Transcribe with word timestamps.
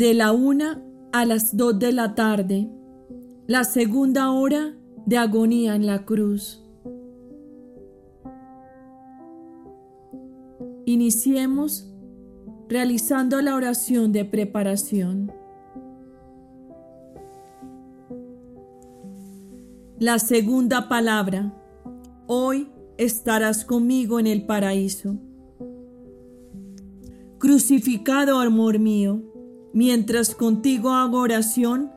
de 0.00 0.14
la 0.14 0.32
una 0.32 0.82
a 1.12 1.26
las 1.26 1.58
dos 1.58 1.78
de 1.78 1.92
la 1.92 2.14
tarde, 2.14 2.70
la 3.46 3.64
segunda 3.64 4.30
hora 4.30 4.74
de 5.04 5.18
agonía 5.18 5.76
en 5.76 5.84
la 5.84 6.06
cruz. 6.06 6.64
Iniciemos 10.86 11.92
realizando 12.66 13.42
la 13.42 13.54
oración 13.54 14.10
de 14.10 14.24
preparación. 14.24 15.30
La 19.98 20.18
segunda 20.18 20.88
palabra. 20.88 21.54
Hoy 22.26 22.70
estarás 22.96 23.66
conmigo 23.66 24.18
en 24.18 24.26
el 24.26 24.46
paraíso. 24.46 25.18
Crucificado 27.36 28.38
amor 28.38 28.78
mío, 28.78 29.29
mientras 29.72 30.34
contigo 30.34 30.90
hago 30.90 31.18
oración, 31.18 31.90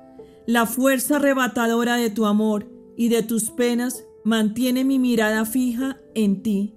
la 0.46 0.66
fuerza 0.66 1.18
arrebatadora 1.18 1.96
de 1.96 2.10
tu 2.10 2.26
amor 2.26 2.68
y 2.98 3.10
de 3.10 3.24
tus 3.24 3.50
penas 3.50 4.06
mantiene 4.24 4.84
mi 4.84 5.00
mirada 5.00 5.46
fija 5.46 5.98
en 6.16 6.44
ti. 6.44 6.76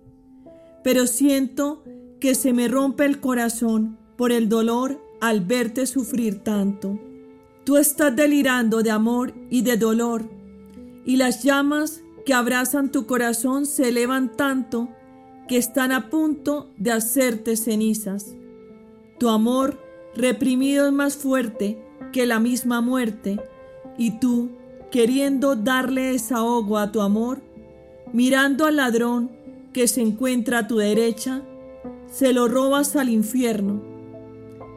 Pero 0.82 1.06
siento 1.06 1.84
que 2.20 2.34
se 2.34 2.52
me 2.52 2.68
rompe 2.68 3.04
el 3.04 3.20
corazón 3.20 3.98
por 4.16 4.32
el 4.32 4.48
dolor 4.48 5.00
al 5.20 5.40
verte 5.40 5.86
sufrir 5.86 6.42
tanto. 6.42 6.98
Tú 7.64 7.76
estás 7.76 8.14
delirando 8.14 8.82
de 8.82 8.90
amor 8.90 9.34
y 9.50 9.62
de 9.62 9.76
dolor, 9.76 10.28
y 11.04 11.16
las 11.16 11.42
llamas 11.42 12.02
que 12.24 12.34
abrazan 12.34 12.90
tu 12.90 13.06
corazón 13.06 13.66
se 13.66 13.88
elevan 13.88 14.32
tanto 14.36 14.88
que 15.48 15.56
están 15.56 15.92
a 15.92 16.10
punto 16.10 16.70
de 16.76 16.92
hacerte 16.92 17.56
cenizas. 17.56 18.34
Tu 19.18 19.28
amor 19.28 19.80
reprimido 20.16 20.86
es 20.86 20.92
más 20.92 21.16
fuerte 21.16 21.78
que 22.12 22.26
la 22.26 22.40
misma 22.40 22.80
muerte, 22.80 23.38
y 23.98 24.18
tú, 24.18 24.50
queriendo 24.90 25.56
darle 25.56 26.12
desahogo 26.12 26.78
a 26.78 26.92
tu 26.92 27.00
amor, 27.00 27.40
mirando 28.12 28.66
al 28.66 28.76
ladrón 28.76 29.30
que 29.72 29.88
se 29.88 30.00
encuentra 30.00 30.60
a 30.60 30.66
tu 30.68 30.76
derecha, 30.76 31.42
se 32.10 32.32
lo 32.32 32.48
robas 32.48 32.96
al 32.96 33.08
infierno. 33.08 33.82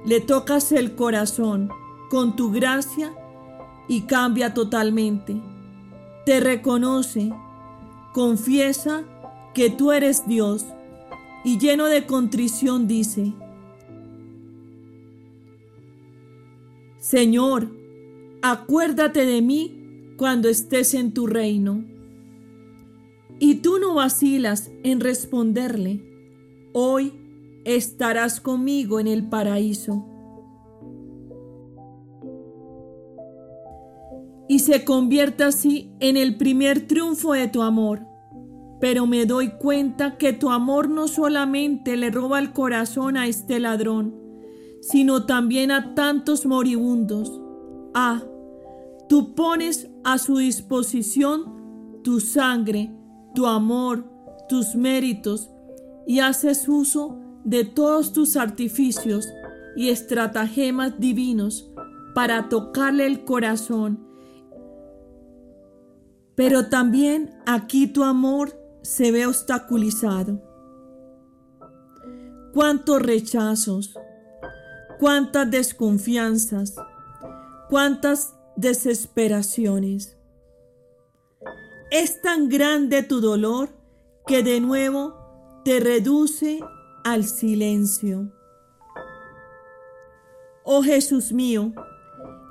Le 0.06 0.20
tocas 0.20 0.72
el 0.72 0.96
corazón 0.96 1.70
con 2.10 2.36
tu 2.36 2.52
gracia 2.52 3.14
y 3.88 4.02
cambia 4.02 4.54
totalmente. 4.54 5.42
Te 6.26 6.40
reconoce, 6.40 7.32
confiesa 8.14 9.04
que 9.54 9.70
tú 9.70 9.92
eres 9.92 10.28
Dios 10.28 10.66
y 11.44 11.58
lleno 11.58 11.86
de 11.86 12.06
contrición 12.06 12.88
dice, 12.88 13.34
Señor, 17.00 17.72
acuérdate 18.42 19.26
de 19.26 19.42
mí 19.42 20.16
cuando 20.18 20.50
estés 20.50 20.94
en 20.94 21.14
tu 21.14 21.28
reino. 21.28 21.86
Y 23.40 23.56
tú 23.56 23.80
no 23.80 23.96
vacilas 23.96 24.70
en 24.84 25.00
responderle, 25.00 26.04
hoy 26.74 27.14
estarás 27.64 28.42
conmigo 28.42 29.00
en 29.00 29.08
el 29.08 29.30
paraíso. 29.30 30.06
Y 34.50 34.60
se 34.60 34.84
convierte 34.84 35.46
así 35.46 35.94
en 36.02 36.18
el 36.18 36.36
primer 36.36 36.86
triunfo 36.86 37.32
de 37.32 37.48
tu 37.48 37.62
amor. 37.62 38.02
Pero 38.82 39.06
me 39.06 39.26
doy 39.26 39.52
cuenta 39.52 40.18
que 40.18 40.34
tu 40.34 40.50
amor 40.50 40.90
no 40.90 41.08
solamente 41.08 41.96
le 41.96 42.12
roba 42.12 42.40
el 42.40 42.52
corazón 42.52 43.16
a 43.16 43.28
este 43.28 43.60
ladrón, 43.62 44.29
sino 44.82 45.26
también 45.26 45.72
a 45.72 45.96
tantos 45.96 46.46
moribundos. 46.46 47.42
Ah, 47.94 48.24
tú 49.08 49.36
pones 49.36 49.90
a 50.04 50.18
su 50.18 50.38
disposición 50.38 52.02
tu 52.04 52.20
sangre, 52.20 52.92
tu 53.36 53.46
amor, 53.46 54.06
tus 54.48 54.76
méritos, 54.76 55.50
y 56.08 56.20
haces 56.20 56.68
uso 56.68 57.20
de 57.44 57.66
todos 57.66 58.14
tus 58.14 58.36
artificios 58.36 59.28
y 59.76 59.90
estratagemas 59.90 61.00
divinos 61.00 61.72
para 62.16 62.50
tocarle 62.50 63.06
el 63.06 63.24
corazón. 63.26 64.00
Pero 66.36 66.68
también 66.68 67.32
aquí 67.46 67.88
tu 67.88 68.04
amor 68.04 68.58
se 68.82 69.12
ve 69.12 69.26
obstaculizado. 69.26 70.42
Cuántos 72.54 73.02
rechazos, 73.02 73.94
cuántas 75.00 75.50
desconfianzas, 75.50 76.76
cuántas 77.70 78.36
desesperaciones. 78.56 80.18
Es 81.90 82.22
tan 82.22 82.50
grande 82.50 83.02
tu 83.02 83.22
dolor 83.22 83.70
que 84.28 84.44
de 84.44 84.60
nuevo 84.60 85.16
te 85.64 85.80
reduce 85.80 86.60
al 87.04 87.24
silencio. 87.24 88.32
Oh 90.64 90.84
Jesús 90.84 91.32
mío, 91.32 91.74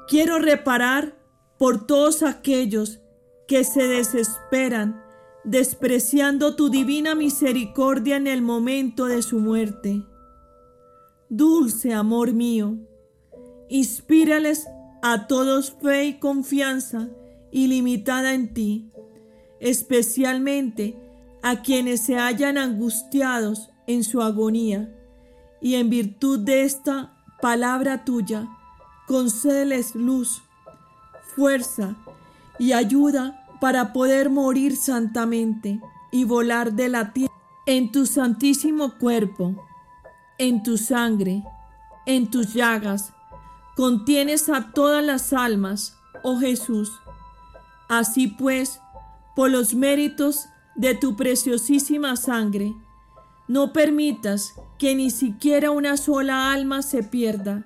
quiero 0.09 0.39
reparar 0.39 1.15
por 1.59 1.87
todos 1.87 2.23
aquellos 2.23 3.01
que 3.47 3.63
se 3.63 3.87
desesperan 3.87 5.05
despreciando 5.45 6.57
tu 6.57 6.69
divina 6.69 7.15
misericordia 7.15 8.17
en 8.17 8.27
el 8.27 8.43
momento 8.43 9.07
de 9.07 9.23
su 9.23 9.39
muerte. 9.39 10.03
Dulce 11.31 11.93
amor 11.93 12.33
mío, 12.33 12.79
inspírales 13.69 14.67
a 15.03 15.27
todos 15.27 15.73
fe 15.73 16.07
y 16.07 16.19
confianza 16.19 17.11
ilimitada 17.53 18.33
en 18.33 18.55
ti, 18.55 18.91
especialmente 19.61 20.97
a 21.43 21.61
quienes 21.61 22.01
se 22.01 22.17
hallan 22.17 22.57
angustiados 22.57 23.69
en 23.87 24.05
su 24.05 24.23
agonía, 24.23 24.95
y 25.61 25.75
en 25.75 25.91
virtud 25.91 26.39
de 26.39 26.63
esta 26.63 27.15
palabra 27.43 28.07
tuya, 28.07 28.49
concédeles 29.07 29.95
luz, 29.95 30.41
fuerza 31.37 31.97
y 32.59 32.73
ayuda 32.73 33.45
para 33.61 33.93
poder 33.93 34.31
morir 34.31 34.77
santamente 34.77 35.79
y 36.11 36.25
volar 36.25 36.73
de 36.73 36.89
la 36.89 37.13
tierra 37.13 37.35
en 37.67 37.93
tu 37.93 38.07
santísimo 38.07 38.97
cuerpo, 38.99 39.68
en 40.39 40.63
tu 40.63 40.79
sangre, 40.79 41.43
en 42.07 42.31
tus 42.31 42.55
llagas, 42.55 43.13
contienes 43.77 44.49
a 44.49 44.73
todas 44.73 45.05
las 45.05 45.33
almas, 45.33 45.97
oh 46.23 46.39
Jesús. 46.39 46.93
Así 47.89 48.29
pues, 48.29 48.81
por 49.37 49.51
los 49.51 49.75
méritos 49.75 50.47
de 50.75 50.95
tu 50.95 51.17
preciosísima 51.17 52.17
sangre, 52.17 52.75
no 53.49 53.73
permitas 53.73 54.55
que 54.79 54.95
ni 54.95 55.11
siquiera 55.11 55.71
una 55.71 55.97
sola 55.97 56.53
alma 56.53 56.83
se 56.83 57.03
pierda. 57.03 57.65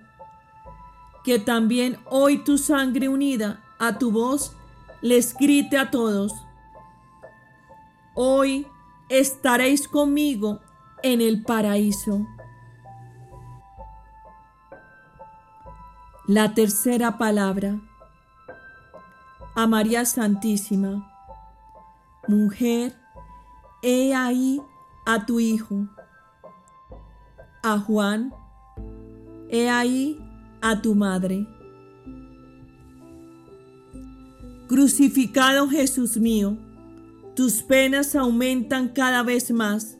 Que 1.24 1.38
también 1.38 1.98
hoy 2.06 2.42
tu 2.44 2.58
sangre 2.58 3.08
unida 3.08 3.62
a 3.78 3.98
tu 3.98 4.10
voz 4.10 4.56
les 5.02 5.34
grite 5.34 5.76
a 5.76 5.90
todos, 5.90 6.32
hoy 8.14 8.66
estaréis 9.08 9.88
conmigo 9.88 10.60
en 11.02 11.20
el 11.20 11.42
paraíso. 11.42 12.26
La 16.28 16.54
tercera 16.54 17.18
palabra. 17.18 17.80
A 19.56 19.66
María 19.66 20.04
Santísima. 20.04 21.10
Mujer, 22.28 22.94
he 23.82 24.14
ahí 24.14 24.62
a 25.04 25.26
tu 25.26 25.40
Hijo. 25.40 25.88
A 27.64 27.80
Juan, 27.80 28.32
he 29.48 29.68
ahí 29.68 30.16
a 30.60 30.80
tu 30.80 30.94
madre. 30.94 31.44
Crucificado 34.68 35.68
Jesús 35.68 36.16
mío, 36.18 36.56
tus 37.34 37.64
penas 37.64 38.14
aumentan 38.14 38.90
cada 38.90 39.24
vez 39.24 39.50
más. 39.50 39.98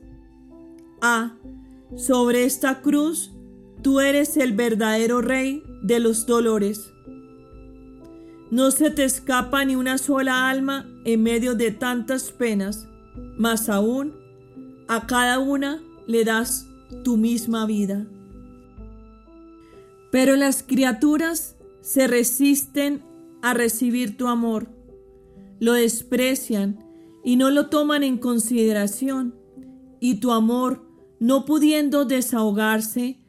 Ah, 1.01 1.33
sobre 1.97 2.45
esta 2.45 2.81
cruz 2.81 3.33
tú 3.83 3.99
eres 3.99 4.37
el 4.37 4.53
verdadero 4.53 5.21
Rey 5.21 5.65
de 5.83 6.01
los 6.01 6.27
dolores. 6.27 6.93
No 8.51 8.71
se 8.71 8.91
te 8.91 9.05
escapa 9.05 9.65
ni 9.65 9.77
una 9.77 9.99
sola 9.99 10.49
alma 10.49 10.87
en 11.05 11.23
medio 11.23 11.55
de 11.55 11.71
tantas 11.71 12.33
penas, 12.33 12.89
mas 13.37 13.69
aún 13.69 14.15
a 14.89 15.07
cada 15.07 15.39
una 15.39 15.83
le 16.07 16.25
das 16.25 16.69
tu 17.03 17.17
misma 17.17 17.67
vida. 17.67 18.07
Pero 20.11 20.37
las 20.37 20.63
criaturas 20.63 21.57
se 21.81 22.07
resisten 22.07 23.03
a 23.41 23.55
recibir 23.55 24.17
tu 24.17 24.29
amor, 24.29 24.69
lo 25.59 25.73
desprecian 25.73 26.85
y 27.25 27.37
no 27.37 27.51
lo 27.51 27.69
toman 27.69 28.03
en 28.03 28.19
consideración, 28.19 29.35
y 30.01 30.17
tu 30.17 30.33
amor, 30.33 30.85
no 31.21 31.45
pudiendo 31.45 32.05
desahogarse, 32.05 33.22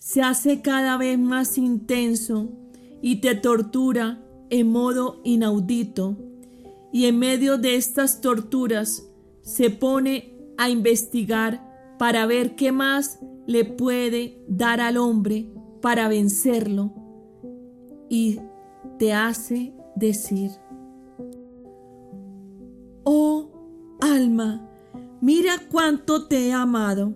se 0.00 0.22
hace 0.22 0.62
cada 0.62 0.96
vez 0.96 1.18
más 1.18 1.58
intenso 1.58 2.48
y 3.02 3.16
te 3.20 3.34
tortura 3.34 4.24
en 4.48 4.72
modo 4.72 5.20
inaudito. 5.24 6.16
Y 6.90 7.04
en 7.04 7.18
medio 7.18 7.58
de 7.58 7.76
estas 7.76 8.22
torturas 8.22 9.06
se 9.42 9.68
pone 9.68 10.34
a 10.56 10.70
investigar 10.70 11.96
para 11.98 12.24
ver 12.24 12.56
qué 12.56 12.72
más 12.72 13.20
le 13.46 13.64
puede 13.66 14.42
dar 14.48 14.80
al 14.80 14.96
hombre 14.96 15.52
para 15.82 16.08
vencerlo. 16.08 16.94
Y 18.08 18.40
te 18.98 19.12
hace 19.12 19.74
decir, 19.96 20.50
oh 23.04 23.50
alma, 24.00 24.66
mira 25.20 25.56
cuánto 25.70 26.26
te 26.26 26.48
he 26.48 26.52
amado. 26.54 27.12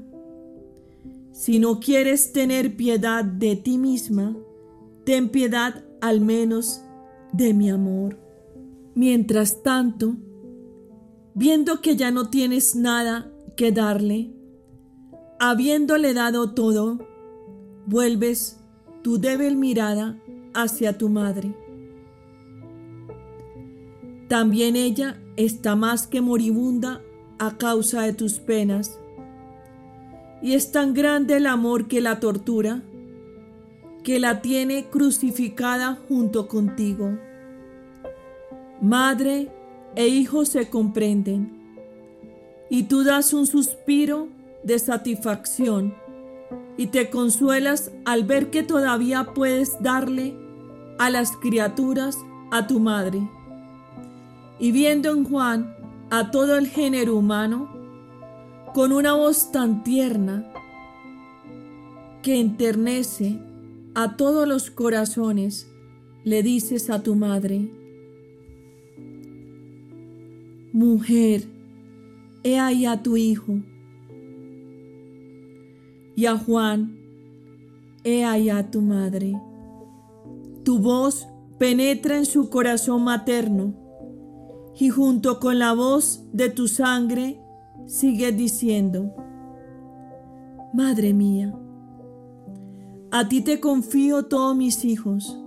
Si 1.34 1.58
no 1.58 1.80
quieres 1.80 2.32
tener 2.32 2.76
piedad 2.76 3.24
de 3.24 3.56
ti 3.56 3.76
misma, 3.76 4.36
ten 5.04 5.28
piedad 5.28 5.84
al 6.00 6.20
menos 6.20 6.80
de 7.32 7.52
mi 7.52 7.70
amor. 7.70 8.16
Mientras 8.94 9.64
tanto, 9.64 10.14
viendo 11.34 11.80
que 11.80 11.96
ya 11.96 12.12
no 12.12 12.30
tienes 12.30 12.76
nada 12.76 13.32
que 13.56 13.72
darle, 13.72 14.30
habiéndole 15.40 16.14
dado 16.14 16.52
todo, 16.54 17.00
vuelves 17.84 18.60
tu 19.02 19.18
débil 19.18 19.56
mirada 19.56 20.16
hacia 20.54 20.96
tu 20.96 21.08
madre. 21.08 21.52
También 24.28 24.76
ella 24.76 25.20
está 25.36 25.74
más 25.74 26.06
que 26.06 26.20
moribunda 26.20 27.02
a 27.40 27.58
causa 27.58 28.02
de 28.02 28.12
tus 28.12 28.34
penas. 28.38 29.00
Y 30.44 30.52
es 30.52 30.72
tan 30.72 30.92
grande 30.92 31.38
el 31.38 31.46
amor 31.46 31.88
que 31.88 32.02
la 32.02 32.20
tortura, 32.20 32.82
que 34.02 34.20
la 34.20 34.42
tiene 34.42 34.90
crucificada 34.90 35.98
junto 36.06 36.48
contigo. 36.48 37.18
Madre 38.82 39.50
e 39.96 40.06
hijo 40.06 40.44
se 40.44 40.68
comprenden, 40.68 41.50
y 42.68 42.82
tú 42.82 43.04
das 43.04 43.32
un 43.32 43.46
suspiro 43.46 44.28
de 44.62 44.78
satisfacción 44.78 45.94
y 46.76 46.88
te 46.88 47.08
consuelas 47.08 47.90
al 48.04 48.24
ver 48.24 48.50
que 48.50 48.62
todavía 48.62 49.32
puedes 49.32 49.82
darle 49.82 50.36
a 50.98 51.08
las 51.08 51.38
criaturas 51.38 52.18
a 52.50 52.66
tu 52.66 52.80
madre. 52.80 53.26
Y 54.58 54.72
viendo 54.72 55.10
en 55.10 55.24
Juan 55.24 55.74
a 56.10 56.30
todo 56.30 56.58
el 56.58 56.68
género 56.68 57.16
humano, 57.16 57.73
con 58.74 58.90
una 58.90 59.14
voz 59.14 59.52
tan 59.52 59.84
tierna 59.84 60.52
que 62.22 62.40
enternece 62.40 63.38
a 63.94 64.16
todos 64.16 64.48
los 64.48 64.72
corazones, 64.72 65.70
le 66.24 66.42
dices 66.42 66.90
a 66.90 67.00
tu 67.00 67.14
madre, 67.14 67.70
Mujer, 70.72 71.44
he 72.42 72.58
ahí 72.58 72.84
a 72.84 73.00
tu 73.00 73.16
hijo. 73.16 73.60
Y 76.16 76.26
a 76.26 76.36
Juan, 76.36 76.98
he 78.02 78.24
ahí 78.24 78.50
a 78.50 78.72
tu 78.72 78.80
madre. 78.80 79.34
Tu 80.64 80.80
voz 80.80 81.28
penetra 81.60 82.18
en 82.18 82.26
su 82.26 82.50
corazón 82.50 83.04
materno 83.04 83.72
y 84.76 84.88
junto 84.88 85.38
con 85.38 85.60
la 85.60 85.74
voz 85.74 86.24
de 86.32 86.48
tu 86.48 86.66
sangre 86.66 87.43
sigue 87.86 88.32
diciendo, 88.32 89.14
Madre 90.72 91.14
mía, 91.14 91.54
a 93.10 93.28
ti 93.28 93.42
te 93.42 93.60
confío 93.60 94.24
todos 94.24 94.56
mis 94.56 94.84
hijos. 94.84 95.40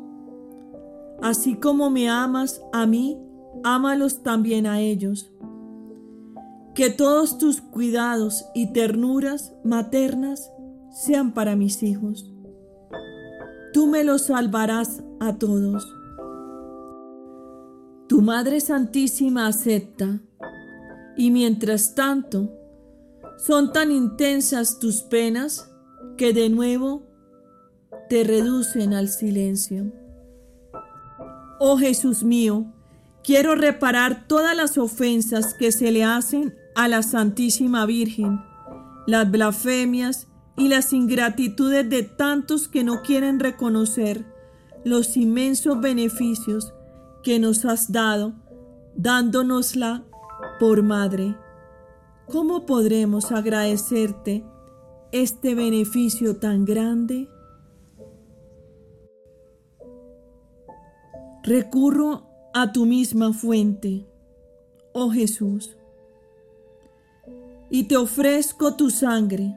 Así 1.21 1.55
como 1.55 1.89
me 1.89 2.09
amas 2.09 2.61
a 2.71 2.85
mí, 2.85 3.19
ámalos 3.63 4.23
también 4.23 4.65
a 4.65 4.79
ellos. 4.79 5.31
Que 6.73 6.89
todos 6.89 7.37
tus 7.37 7.59
cuidados 7.59 8.45
y 8.53 8.71
ternuras 8.71 9.53
maternas 9.65 10.49
sean 10.91 11.33
para 11.33 11.55
mis 11.55 11.83
hijos. 11.83 12.31
Tú 13.73 13.87
me 13.87 14.03
los 14.03 14.27
salvarás 14.27 15.03
a 15.19 15.37
todos. 15.37 15.93
Tu 18.07 18.21
Madre 18.21 18.61
Santísima 18.61 19.47
acepta, 19.47 20.21
y 21.17 21.31
mientras 21.31 21.95
tanto, 21.95 22.49
son 23.37 23.73
tan 23.73 23.91
intensas 23.91 24.79
tus 24.79 25.01
penas 25.01 25.71
que 26.17 26.33
de 26.33 26.49
nuevo 26.49 27.03
te 28.09 28.23
reducen 28.23 28.93
al 28.93 29.09
silencio. 29.09 29.91
Oh 31.59 31.77
Jesús 31.77 32.23
mío, 32.23 32.71
quiero 33.23 33.55
reparar 33.55 34.27
todas 34.27 34.55
las 34.55 34.77
ofensas 34.77 35.53
que 35.53 35.71
se 35.71 35.91
le 35.91 36.03
hacen 36.03 36.55
a 36.75 36.87
la 36.87 37.01
Santísima 37.01 37.85
Virgen, 37.85 38.39
las 39.07 39.29
blasfemias 39.29 40.27
y 40.55 40.67
las 40.69 40.93
ingratitudes 40.93 41.89
de 41.89 42.03
tantos 42.03 42.67
que 42.67 42.83
no 42.83 43.01
quieren 43.01 43.39
reconocer 43.39 44.25
los 44.83 45.17
inmensos 45.17 45.79
beneficios 45.81 46.73
que 47.23 47.39
nos 47.39 47.65
has 47.65 47.91
dado, 47.91 48.33
dándonosla 48.95 50.05
por 50.59 50.83
madre. 50.83 51.35
¿Cómo 52.27 52.65
podremos 52.65 53.31
agradecerte 53.31 54.43
este 55.11 55.55
beneficio 55.55 56.37
tan 56.37 56.65
grande? 56.65 57.29
Recurro 61.43 62.27
a 62.53 62.71
tu 62.71 62.85
misma 62.85 63.31
fuente, 63.31 64.05
oh 64.91 65.11
Jesús, 65.11 65.77
y 67.69 67.85
te 67.85 67.95
ofrezco 67.95 68.75
tu 68.75 68.89
sangre, 68.89 69.55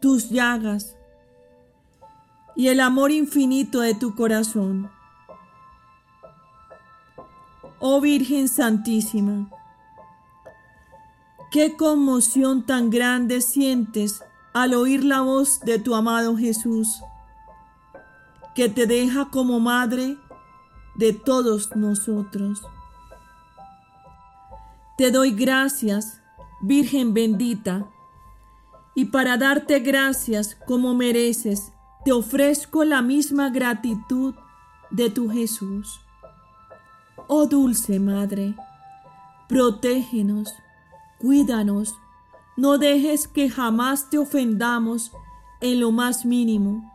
tus 0.00 0.30
llagas 0.30 0.96
y 2.54 2.68
el 2.68 2.80
amor 2.80 3.10
infinito 3.10 3.80
de 3.80 3.94
tu 3.94 4.14
corazón. 4.14 4.90
Oh 7.78 8.00
Virgen 8.00 8.48
Santísima, 8.48 9.50
qué 11.56 11.74
conmoción 11.74 12.66
tan 12.66 12.90
grande 12.90 13.40
sientes 13.40 14.22
al 14.52 14.74
oír 14.74 15.02
la 15.02 15.22
voz 15.22 15.60
de 15.60 15.78
tu 15.78 15.94
amado 15.94 16.36
Jesús, 16.36 17.00
que 18.54 18.68
te 18.68 18.86
deja 18.86 19.30
como 19.30 19.58
madre 19.58 20.18
de 20.96 21.14
todos 21.14 21.74
nosotros. 21.74 22.60
Te 24.98 25.10
doy 25.10 25.30
gracias, 25.30 26.20
Virgen 26.60 27.14
bendita, 27.14 27.86
y 28.94 29.06
para 29.06 29.38
darte 29.38 29.80
gracias 29.80 30.58
como 30.66 30.92
mereces, 30.92 31.72
te 32.04 32.12
ofrezco 32.12 32.84
la 32.84 33.00
misma 33.00 33.48
gratitud 33.48 34.34
de 34.90 35.08
tu 35.08 35.30
Jesús. 35.30 36.00
Oh 37.28 37.46
dulce 37.46 37.98
Madre, 37.98 38.54
protégenos, 39.48 40.52
cuídanos, 41.18 41.96
no 42.56 42.78
dejes 42.78 43.28
que 43.28 43.50
jamás 43.50 44.08
te 44.10 44.18
ofendamos 44.18 45.12
en 45.60 45.80
lo 45.80 45.92
más 45.92 46.24
mínimo. 46.24 46.92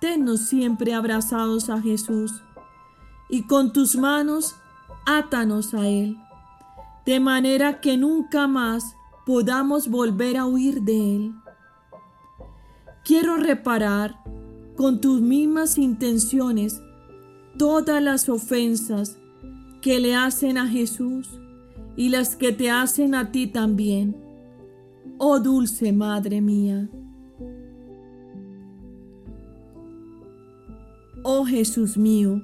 Tennos 0.00 0.40
siempre 0.40 0.94
abrazados 0.94 1.70
a 1.70 1.80
Jesús 1.80 2.42
y 3.28 3.46
con 3.46 3.72
tus 3.72 3.96
manos 3.96 4.56
átanos 5.06 5.74
a 5.74 5.86
Él, 5.86 6.18
de 7.06 7.20
manera 7.20 7.80
que 7.80 7.96
nunca 7.96 8.46
más 8.46 8.96
podamos 9.24 9.88
volver 9.88 10.36
a 10.36 10.46
huir 10.46 10.82
de 10.82 11.16
Él. 11.16 11.34
Quiero 13.04 13.36
reparar 13.36 14.22
con 14.76 15.00
tus 15.00 15.20
mismas 15.20 15.78
intenciones 15.78 16.80
todas 17.58 18.02
las 18.02 18.28
ofensas 18.28 19.18
que 19.80 20.00
le 20.00 20.14
hacen 20.14 20.58
a 20.58 20.66
Jesús 20.66 21.28
y 21.96 22.08
las 22.08 22.36
que 22.36 22.52
te 22.52 22.70
hacen 22.70 23.14
a 23.14 23.32
ti 23.32 23.46
también. 23.46 24.16
Oh 25.18 25.38
dulce 25.38 25.92
Madre 25.92 26.40
mía. 26.40 26.88
Oh 31.22 31.44
Jesús 31.44 31.96
mío, 31.96 32.42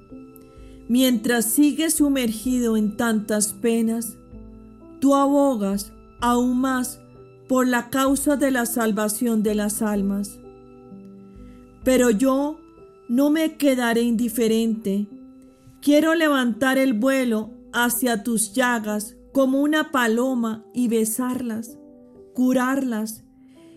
Mientras 0.88 1.44
sigues 1.44 1.94
sumergido 1.94 2.74
en 2.78 2.96
tantas 2.96 3.52
penas, 3.52 4.16
tú 5.00 5.14
abogas 5.14 5.92
aún 6.20 6.58
más 6.58 6.98
por 7.46 7.68
la 7.68 7.90
causa 7.90 8.36
de 8.36 8.50
la 8.50 8.64
salvación 8.64 9.42
de 9.42 9.54
las 9.54 9.82
almas. 9.82 10.40
Pero 11.84 12.08
yo 12.08 12.58
no 13.06 13.28
me 13.28 13.56
quedaré 13.56 14.00
indiferente. 14.00 15.06
Quiero 15.82 16.14
levantar 16.14 16.78
el 16.78 16.94
vuelo 16.94 17.50
hacia 17.74 18.22
tus 18.22 18.54
llagas 18.54 19.14
como 19.38 19.62
una 19.62 19.92
paloma 19.92 20.64
y 20.74 20.88
besarlas, 20.88 21.78
curarlas 22.34 23.22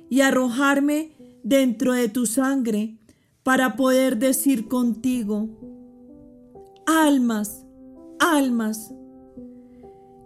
y 0.09 0.21
arrojarme 0.21 1.15
dentro 1.43 1.93
de 1.93 2.09
tu 2.09 2.25
sangre 2.25 2.97
para 3.43 3.75
poder 3.75 4.17
decir 4.17 4.67
contigo, 4.67 5.49
almas, 6.87 7.63
almas, 8.19 8.91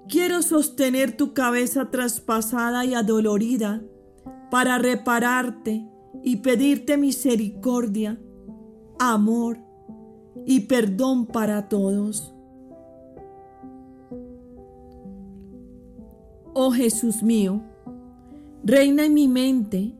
quiero 0.07 0.41
sostener 0.41 1.17
tu 1.17 1.33
cabeza 1.33 1.91
traspasada 1.91 2.85
y 2.85 2.93
adolorida 2.93 3.83
para 4.49 4.77
repararte 4.77 5.85
y 6.23 6.37
pedirte 6.37 6.95
misericordia, 6.95 8.17
amor 8.99 9.57
y 10.45 10.61
perdón 10.61 11.25
para 11.25 11.67
todos. 11.67 12.34
Oh 16.57 16.71
Jesús 16.71 17.21
mío, 17.21 17.61
reina 18.63 19.05
en 19.05 19.13
mi 19.13 19.27
mente 19.27 19.91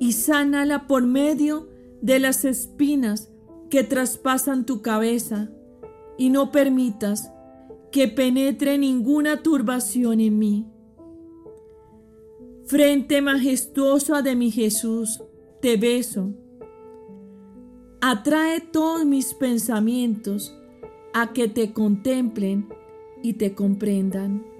y 0.00 0.12
sánala 0.12 0.86
por 0.86 1.06
medio 1.06 1.68
de 2.00 2.18
las 2.18 2.46
espinas 2.46 3.30
que 3.68 3.84
traspasan 3.84 4.64
tu 4.64 4.80
cabeza 4.80 5.50
y 6.16 6.30
no 6.30 6.50
permitas 6.50 7.30
que 7.92 8.08
penetre 8.08 8.78
ninguna 8.78 9.42
turbación 9.42 10.20
en 10.20 10.38
mí. 10.38 10.66
Frente 12.64 13.20
majestuosa 13.20 14.22
de 14.22 14.34
mi 14.34 14.50
Jesús, 14.50 15.22
te 15.60 15.76
beso. 15.76 16.32
Atrae 18.00 18.60
todos 18.60 19.04
mis 19.04 19.34
pensamientos 19.34 20.58
a 21.12 21.34
que 21.34 21.48
te 21.48 21.74
contemplen 21.74 22.66
y 23.22 23.34
te 23.34 23.54
comprendan. 23.54 24.57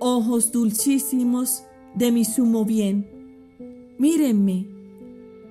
Ojos 0.00 0.50
dulcísimos 0.50 1.62
de 1.94 2.10
mi 2.10 2.24
sumo 2.24 2.64
bien, 2.64 3.06
mírenme, 3.98 4.66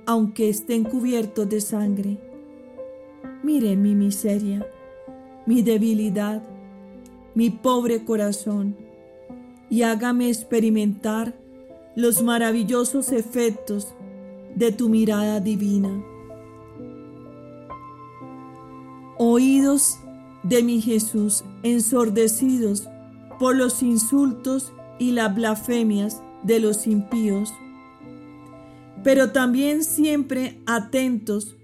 aunque 0.05 0.49
estén 0.49 0.83
cubiertos 0.83 1.49
de 1.49 1.61
sangre. 1.61 2.17
Miren 3.41 3.81
mi 3.81 3.95
miseria, 3.95 4.67
mi 5.45 5.61
debilidad, 5.61 6.43
mi 7.35 7.49
pobre 7.49 8.03
corazón, 8.03 8.75
y 9.69 9.83
hágame 9.83 10.27
experimentar 10.27 11.33
los 11.95 12.21
maravillosos 12.21 13.11
efectos 13.11 13.93
de 14.55 14.71
tu 14.71 14.89
mirada 14.89 15.39
divina. 15.39 16.03
Oídos 19.17 19.97
de 20.43 20.63
mi 20.63 20.81
Jesús 20.81 21.45
ensordecidos 21.63 22.89
por 23.39 23.55
los 23.55 23.83
insultos 23.83 24.73
y 24.99 25.11
las 25.11 25.33
blasfemias 25.33 26.21
de 26.43 26.59
los 26.59 26.87
impíos, 26.87 27.53
pero 29.03 29.31
también 29.31 29.83
siempre 29.83 30.59
atentos 30.65 31.55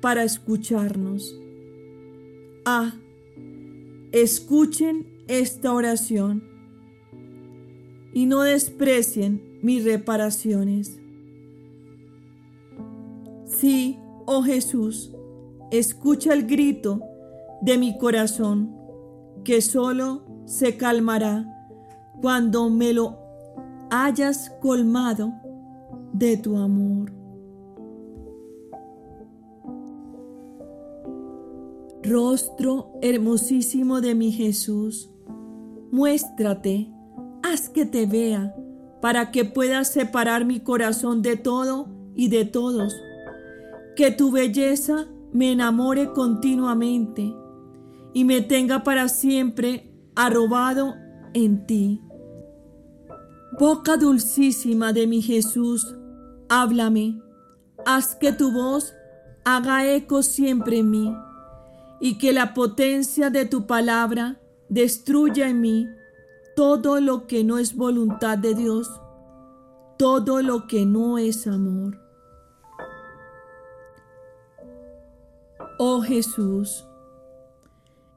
para 0.00 0.22
escucharnos. 0.24 1.34
Ah, 2.64 2.94
escuchen 4.12 5.06
esta 5.28 5.72
oración 5.72 6.44
y 8.12 8.26
no 8.26 8.42
desprecien 8.42 9.58
mis 9.62 9.84
reparaciones. 9.84 10.98
Sí, 13.44 13.98
oh 14.26 14.42
Jesús, 14.42 15.12
escucha 15.70 16.32
el 16.32 16.46
grito 16.46 17.00
de 17.62 17.78
mi 17.78 17.98
corazón, 17.98 18.74
que 19.44 19.60
solo 19.60 20.25
se 20.46 20.76
calmará 20.76 21.44
cuando 22.22 22.70
me 22.70 22.92
lo 22.92 23.18
hayas 23.90 24.50
colmado 24.60 25.34
de 26.12 26.36
tu 26.36 26.56
amor. 26.56 27.12
Rostro 32.02 32.92
hermosísimo 33.02 34.00
de 34.00 34.14
mi 34.14 34.30
Jesús, 34.30 35.10
muéstrate, 35.90 36.88
haz 37.42 37.68
que 37.68 37.84
te 37.84 38.06
vea, 38.06 38.54
para 39.02 39.32
que 39.32 39.44
puedas 39.44 39.92
separar 39.92 40.44
mi 40.44 40.60
corazón 40.60 41.20
de 41.20 41.36
todo 41.36 41.88
y 42.14 42.28
de 42.28 42.44
todos. 42.44 42.94
Que 43.96 44.12
tu 44.12 44.30
belleza 44.30 45.06
me 45.32 45.50
enamore 45.52 46.12
continuamente 46.12 47.34
y 48.14 48.24
me 48.24 48.40
tenga 48.40 48.84
para 48.84 49.08
siempre 49.08 49.95
arrobado 50.16 50.94
en 51.34 51.66
ti. 51.66 52.00
Boca 53.58 53.96
dulcísima 53.96 54.92
de 54.92 55.06
mi 55.06 55.22
Jesús, 55.22 55.94
háblame, 56.48 57.20
haz 57.84 58.16
que 58.16 58.32
tu 58.32 58.50
voz 58.50 58.94
haga 59.44 59.86
eco 59.86 60.24
siempre 60.24 60.78
en 60.78 60.90
mí 60.90 61.16
y 62.00 62.18
que 62.18 62.32
la 62.32 62.52
potencia 62.52 63.30
de 63.30 63.44
tu 63.44 63.66
palabra 63.66 64.40
destruya 64.68 65.48
en 65.48 65.60
mí 65.60 65.86
todo 66.56 67.00
lo 67.00 67.26
que 67.26 67.44
no 67.44 67.58
es 67.58 67.76
voluntad 67.76 68.38
de 68.38 68.54
Dios, 68.54 68.90
todo 69.98 70.42
lo 70.42 70.66
que 70.66 70.84
no 70.84 71.18
es 71.18 71.46
amor. 71.46 71.98
Oh 75.78 76.00
Jesús, 76.00 76.85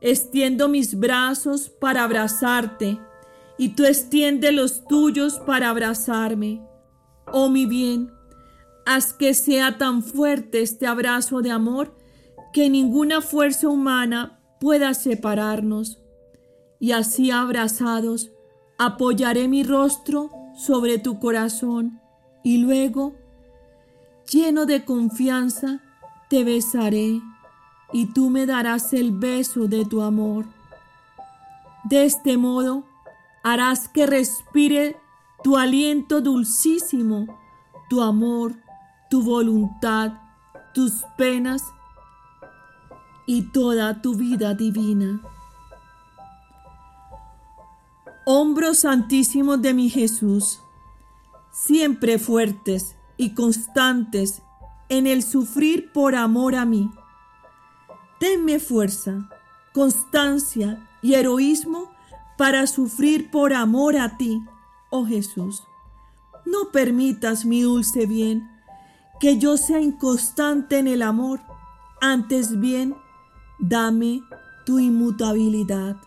extiendo 0.01 0.69
mis 0.69 0.97
brazos 0.97 1.69
para 1.69 2.03
abrazarte 2.03 2.99
y 3.57 3.69
tú 3.69 3.85
extiende 3.85 4.51
los 4.51 4.85
tuyos 4.87 5.39
para 5.39 5.69
abrazarme. 5.69 6.61
Oh 7.31 7.49
mi 7.49 7.65
bien, 7.65 8.11
haz 8.85 9.13
que 9.13 9.33
sea 9.33 9.77
tan 9.77 10.01
fuerte 10.01 10.61
este 10.61 10.87
abrazo 10.87 11.41
de 11.41 11.51
amor 11.51 11.95
que 12.53 12.69
ninguna 12.69 13.21
fuerza 13.21 13.67
humana 13.67 14.39
pueda 14.59 14.93
separarnos. 14.93 15.99
Y 16.79 16.93
así 16.93 17.29
abrazados, 17.29 18.31
apoyaré 18.77 19.47
mi 19.47 19.63
rostro 19.63 20.31
sobre 20.55 20.97
tu 20.97 21.19
corazón 21.19 21.99
y 22.43 22.59
luego, 22.59 23.15
lleno 24.31 24.65
de 24.65 24.85
confianza, 24.85 25.81
te 26.29 26.43
besaré 26.43 27.21
y 27.91 28.07
tú 28.07 28.29
me 28.29 28.45
darás 28.45 28.93
el 28.93 29.11
beso 29.11 29.67
de 29.67 29.85
tu 29.85 30.01
amor. 30.01 30.45
De 31.83 32.05
este 32.05 32.37
modo, 32.37 32.83
harás 33.43 33.87
que 33.87 34.05
respire 34.05 34.97
tu 35.43 35.57
aliento 35.57 36.21
dulcísimo, 36.21 37.25
tu 37.89 38.01
amor, 38.01 38.55
tu 39.09 39.23
voluntad, 39.23 40.13
tus 40.73 41.03
penas 41.17 41.63
y 43.25 43.43
toda 43.51 44.01
tu 44.01 44.15
vida 44.15 44.53
divina. 44.53 45.21
Hombros 48.25 48.79
santísimos 48.79 49.61
de 49.61 49.73
mi 49.73 49.89
Jesús, 49.89 50.59
siempre 51.51 52.19
fuertes 52.19 52.95
y 53.17 53.33
constantes 53.33 54.43
en 54.89 55.07
el 55.07 55.23
sufrir 55.23 55.91
por 55.91 56.15
amor 56.15 56.55
a 56.55 56.65
mí. 56.65 56.91
Denme 58.19 58.59
fuerza, 58.59 59.29
constancia 59.73 60.85
y 61.01 61.13
heroísmo 61.13 61.91
para 62.37 62.67
sufrir 62.67 63.31
por 63.31 63.53
amor 63.53 63.97
a 63.97 64.17
ti, 64.17 64.41
oh 64.89 65.05
Jesús. 65.05 65.63
No 66.45 66.71
permitas, 66.71 67.45
mi 67.45 67.61
dulce 67.61 68.05
bien, 68.05 68.49
que 69.19 69.37
yo 69.37 69.57
sea 69.57 69.79
inconstante 69.79 70.79
en 70.79 70.87
el 70.87 71.01
amor, 71.01 71.41
antes 72.01 72.59
bien, 72.59 72.95
dame 73.59 74.21
tu 74.65 74.79
inmutabilidad. 74.79 75.97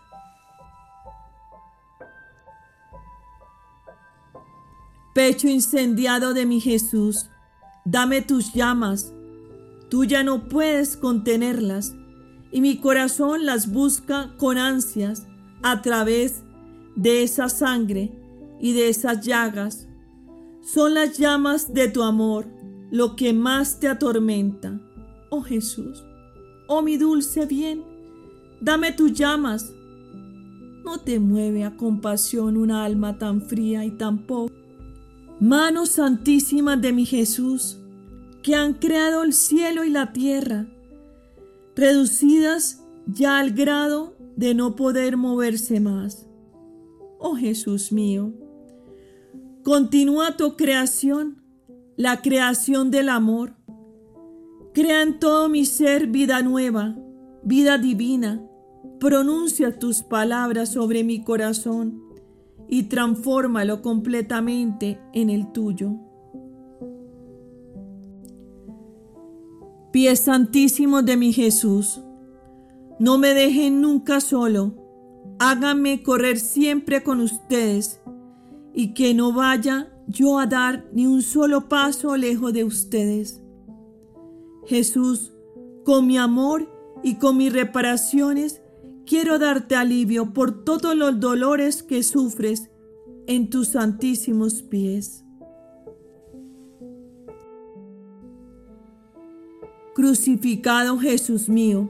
Pecho 5.13 5.47
incendiado 5.47 6.33
de 6.33 6.45
mi 6.45 6.59
Jesús, 6.59 7.29
dame 7.85 8.21
tus 8.21 8.53
llamas, 8.53 9.13
tú 9.89 10.05
ya 10.05 10.23
no 10.23 10.47
puedes 10.47 10.97
contenerlas, 10.97 11.93
y 12.53 12.61
mi 12.61 12.77
corazón 12.77 13.45
las 13.47 13.71
busca 13.71 14.31
con 14.37 14.59
ansias 14.59 15.27
a 15.63 15.81
través 15.81 16.43
de 16.95 17.23
esa 17.23 17.49
sangre 17.49 18.11
y 18.61 18.73
de 18.73 18.89
esas 18.89 19.25
llagas. 19.25 19.87
Son 20.61 20.93
las 20.93 21.17
llamas 21.17 21.73
de 21.73 21.89
tu 21.89 22.03
amor 22.03 22.45
lo 22.91 23.15
que 23.15 23.33
más 23.33 23.79
te 23.79 23.87
atormenta. 23.87 24.79
Oh 25.31 25.41
Jesús, 25.41 26.03
oh 26.67 26.83
mi 26.83 26.97
dulce 26.97 27.47
bien, 27.47 27.83
dame 28.61 28.91
tus 28.91 29.13
llamas. 29.13 29.73
No 30.85 30.99
te 30.99 31.19
mueve 31.19 31.63
a 31.63 31.75
compasión 31.75 32.55
una 32.55 32.85
alma 32.85 33.17
tan 33.17 33.41
fría 33.41 33.83
y 33.83 33.89
tan 33.89 34.27
pobre. 34.27 34.53
Manos 35.39 35.89
santísimas 35.89 36.79
de 36.79 36.93
mi 36.93 37.07
Jesús, 37.07 37.79
que 38.43 38.53
han 38.53 38.75
creado 38.75 39.23
el 39.23 39.33
cielo 39.33 39.83
y 39.85 39.89
la 39.89 40.13
tierra, 40.13 40.67
reducidas 41.75 42.83
ya 43.07 43.39
al 43.39 43.51
grado 43.51 44.15
de 44.35 44.53
no 44.53 44.75
poder 44.75 45.17
moverse 45.17 45.79
más. 45.79 46.27
Oh 47.19 47.35
Jesús 47.35 47.91
mío, 47.91 48.33
Continúa 49.63 50.35
tu 50.35 50.57
creación, 50.57 51.41
la 51.95 52.21
creación 52.21 52.91
del 52.91 53.07
amor. 53.07 53.55
Crea 54.73 55.01
en 55.03 55.19
todo 55.19 55.47
mi 55.47 55.63
ser 55.63 56.07
vida 56.07 56.41
nueva, 56.41 56.97
vida 57.43 57.77
divina. 57.77 58.45
Pronuncia 58.99 59.79
tus 59.79 60.03
palabras 60.03 60.67
sobre 60.67 61.05
mi 61.05 61.23
corazón 61.23 62.03
y 62.67 62.83
transfórmalo 62.83 63.81
completamente 63.81 64.99
en 65.13 65.29
el 65.29 65.53
tuyo. 65.53 65.93
Pie 69.93 70.15
santísimo 70.15 71.03
de 71.03 71.15
mi 71.17 71.33
Jesús, 71.33 72.01
no 72.97 73.19
me 73.19 73.35
dejen 73.35 73.79
nunca 73.79 74.21
solo, 74.21 74.73
háganme 75.37 76.01
correr 76.01 76.39
siempre 76.39 77.03
con 77.03 77.19
ustedes 77.19 78.01
y 78.73 78.95
que 78.95 79.13
no 79.13 79.33
vaya 79.33 79.93
yo 80.07 80.39
a 80.39 80.47
dar 80.47 80.89
ni 80.93 81.05
un 81.05 81.21
solo 81.21 81.69
paso 81.69 82.17
lejos 82.17 82.53
de 82.53 82.63
ustedes. 82.63 83.43
Jesús, 84.65 85.31
con 85.85 86.07
mi 86.07 86.17
amor 86.17 86.67
y 87.03 87.19
con 87.19 87.37
mis 87.37 87.53
reparaciones, 87.53 88.63
quiero 89.05 89.37
darte 89.37 89.75
alivio 89.75 90.33
por 90.33 90.63
todos 90.63 90.95
los 90.95 91.19
dolores 91.19 91.83
que 91.83 92.01
sufres 92.01 92.71
en 93.27 93.47
tus 93.51 93.67
santísimos 93.67 94.63
pies. 94.63 95.22
Crucificado 99.93 100.97
Jesús 100.97 101.49
mío, 101.49 101.87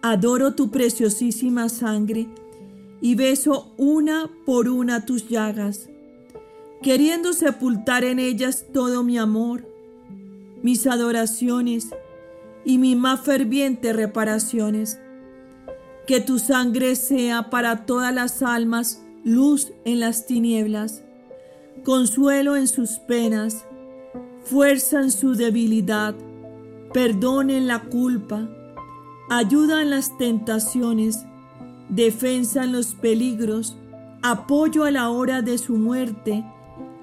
adoro 0.00 0.54
tu 0.54 0.70
preciosísima 0.70 1.68
sangre 1.68 2.26
y 3.02 3.16
beso 3.16 3.74
una 3.76 4.30
por 4.46 4.70
una 4.70 5.04
tus 5.04 5.28
llagas, 5.28 5.90
queriendo 6.82 7.34
sepultar 7.34 8.04
en 8.04 8.18
ellas 8.18 8.64
todo 8.72 9.02
mi 9.02 9.18
amor, 9.18 9.68
mis 10.62 10.86
adoraciones 10.86 11.88
y 12.64 12.78
mis 12.78 12.96
más 12.96 13.20
fervientes 13.20 13.94
reparaciones. 13.94 14.98
Que 16.06 16.22
tu 16.22 16.38
sangre 16.38 16.96
sea 16.96 17.50
para 17.50 17.84
todas 17.84 18.14
las 18.14 18.42
almas 18.42 19.02
luz 19.22 19.72
en 19.84 20.00
las 20.00 20.24
tinieblas, 20.26 21.02
consuelo 21.84 22.56
en 22.56 22.68
sus 22.68 22.92
penas, 23.00 23.66
fuerza 24.44 25.02
en 25.02 25.10
su 25.10 25.34
debilidad, 25.34 26.14
perdón 26.92 27.50
en 27.50 27.66
la 27.66 27.84
culpa, 27.84 28.48
ayuda 29.30 29.82
en 29.82 29.90
las 29.90 30.16
tentaciones, 30.18 31.24
defensa 31.88 32.64
en 32.64 32.72
los 32.72 32.94
peligros, 32.94 33.76
apoyo 34.22 34.84
a 34.84 34.90
la 34.90 35.10
hora 35.10 35.42
de 35.42 35.58
su 35.58 35.76
muerte 35.76 36.44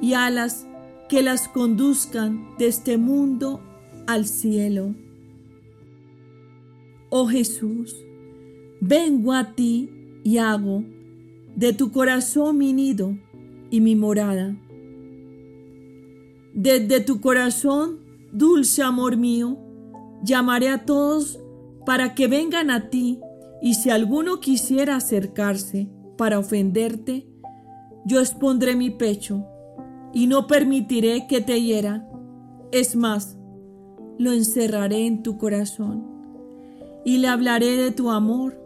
y 0.01 0.13
alas 0.13 0.67
que 1.09 1.21
las 1.21 1.47
conduzcan 1.47 2.55
de 2.57 2.67
este 2.67 2.97
mundo 2.97 3.61
al 4.07 4.25
cielo. 4.25 4.93
Oh 7.09 7.27
Jesús, 7.27 7.95
vengo 8.81 9.33
a 9.33 9.53
ti 9.53 9.89
y 10.23 10.37
hago 10.37 10.83
de 11.55 11.73
tu 11.73 11.91
corazón 11.91 12.57
mi 12.57 12.73
nido 12.73 13.17
y 13.69 13.79
mi 13.81 13.95
morada. 13.95 14.55
Desde 16.53 17.01
tu 17.01 17.21
corazón, 17.21 17.99
dulce 18.31 18.81
amor 18.81 19.17
mío, 19.17 19.57
llamaré 20.25 20.69
a 20.69 20.85
todos 20.85 21.39
para 21.85 22.15
que 22.15 22.27
vengan 22.27 22.71
a 22.71 22.89
ti, 22.89 23.19
y 23.61 23.75
si 23.75 23.89
alguno 23.89 24.39
quisiera 24.39 24.95
acercarse 24.95 25.87
para 26.17 26.39
ofenderte, 26.39 27.27
yo 28.05 28.19
expondré 28.19 28.75
mi 28.75 28.89
pecho 28.89 29.45
y 30.13 30.27
no 30.27 30.47
permitiré 30.47 31.27
que 31.27 31.41
te 31.41 31.61
hiera. 31.61 32.07
Es 32.71 32.95
más, 32.95 33.37
lo 34.17 34.31
encerraré 34.31 35.05
en 35.05 35.23
tu 35.23 35.37
corazón 35.37 36.05
y 37.03 37.19
le 37.19 37.27
hablaré 37.27 37.77
de 37.77 37.91
tu 37.91 38.09
amor 38.09 38.59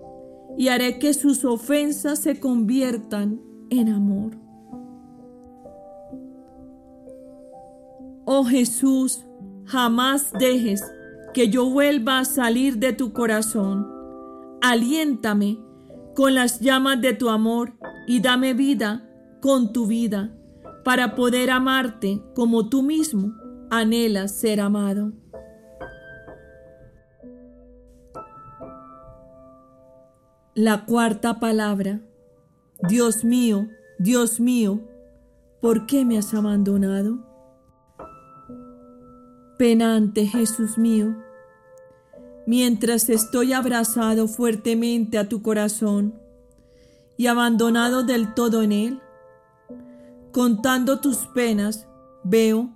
y 0.57 0.69
haré 0.69 0.99
que 0.99 1.13
sus 1.13 1.45
ofensas 1.45 2.19
se 2.19 2.39
conviertan 2.39 3.41
en 3.69 3.89
amor. 3.89 4.37
Oh 8.25 8.43
Jesús, 8.43 9.25
jamás 9.65 10.31
dejes 10.37 10.83
que 11.33 11.49
yo 11.49 11.69
vuelva 11.69 12.19
a 12.19 12.25
salir 12.25 12.77
de 12.77 12.93
tu 12.93 13.13
corazón. 13.13 13.87
Aliéntame 14.61 15.59
con 16.15 16.35
las 16.35 16.59
llamas 16.59 17.01
de 17.01 17.13
tu 17.13 17.29
amor 17.29 17.73
y 18.07 18.19
dame 18.19 18.53
vida 18.53 19.09
con 19.41 19.71
tu 19.71 19.87
vida 19.87 20.35
para 20.83 21.15
poder 21.15 21.51
amarte 21.51 22.21
como 22.35 22.69
tú 22.69 22.83
mismo 22.83 23.33
anhelas 23.69 24.35
ser 24.35 24.59
amado. 24.59 25.13
La 30.55 30.85
cuarta 30.85 31.39
palabra. 31.39 32.01
Dios 32.87 33.23
mío, 33.23 33.67
Dios 33.97 34.39
mío, 34.39 34.81
¿por 35.61 35.85
qué 35.85 36.05
me 36.05 36.17
has 36.17 36.33
abandonado? 36.33 37.28
Penante 39.59 40.25
Jesús 40.25 40.77
mío, 40.77 41.17
mientras 42.47 43.09
estoy 43.09 43.51
abrazado 43.51 44.29
fuertemente 44.29 45.17
a 45.17 45.27
tu 45.27 45.41
corazón 45.41 46.17
y 47.17 47.27
abandonado 47.27 48.03
del 48.03 48.33
todo 48.33 48.63
en 48.63 48.71
él, 48.71 49.01
contando 50.31 51.01
tus 51.01 51.27
penas, 51.35 51.89
veo 52.23 52.69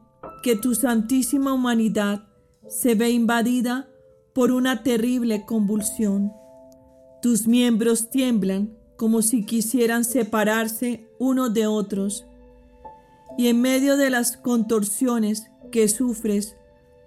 que 0.44 0.58
tu 0.58 0.76
santísima 0.76 1.54
humanidad 1.54 2.26
se 2.68 2.96
ve 2.96 3.12
invadida 3.12 3.88
por 4.34 4.52
una 4.52 4.84
terrible 4.84 5.46
convulsión. 5.46 6.34
Tus 7.22 7.48
miembros 7.48 8.10
tiemblan 8.10 8.78
como 8.98 9.22
si 9.22 9.46
quisieran 9.46 10.04
separarse 10.04 11.08
unos 11.18 11.54
de 11.54 11.66
otros, 11.66 12.26
y 13.38 13.48
en 13.48 13.62
medio 13.62 13.96
de 13.96 14.10
las 14.10 14.36
contorsiones 14.36 15.50
que 15.72 15.88
sufres 15.88 16.58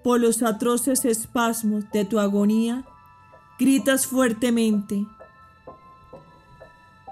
por 0.07 0.21
los 0.21 0.45
atroces 0.45 1.05
espasmos 1.05 1.91
de 1.91 2.05
tu 2.05 2.21
agonía, 2.21 2.85
gritas 3.59 4.07
fuertemente, 4.07 5.05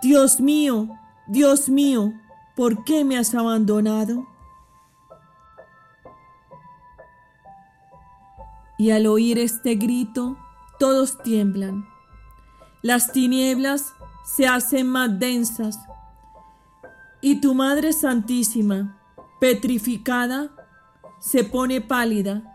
Dios 0.01 0.39
mío, 0.39 0.97
Dios 1.27 1.69
mío, 1.69 2.13
¿por 2.55 2.85
qué 2.85 3.05
me 3.05 3.19
has 3.19 3.35
abandonado? 3.35 4.29
Y 8.79 8.93
al 8.93 9.09
oír 9.09 9.41
este 9.41 9.75
grito, 9.75 10.37
todos 10.79 11.21
tiemblan. 11.21 11.89
Las 12.81 13.11
tinieblas 13.11 13.93
se 14.25 14.47
hacen 14.47 14.87
más 14.87 15.19
densas 15.19 15.81
y 17.21 17.41
tu 17.41 17.57
Madre 17.57 17.93
Santísima, 17.93 18.97
petrificada, 19.41 20.53
se 21.19 21.43
pone 21.43 21.81
pálida 21.81 22.54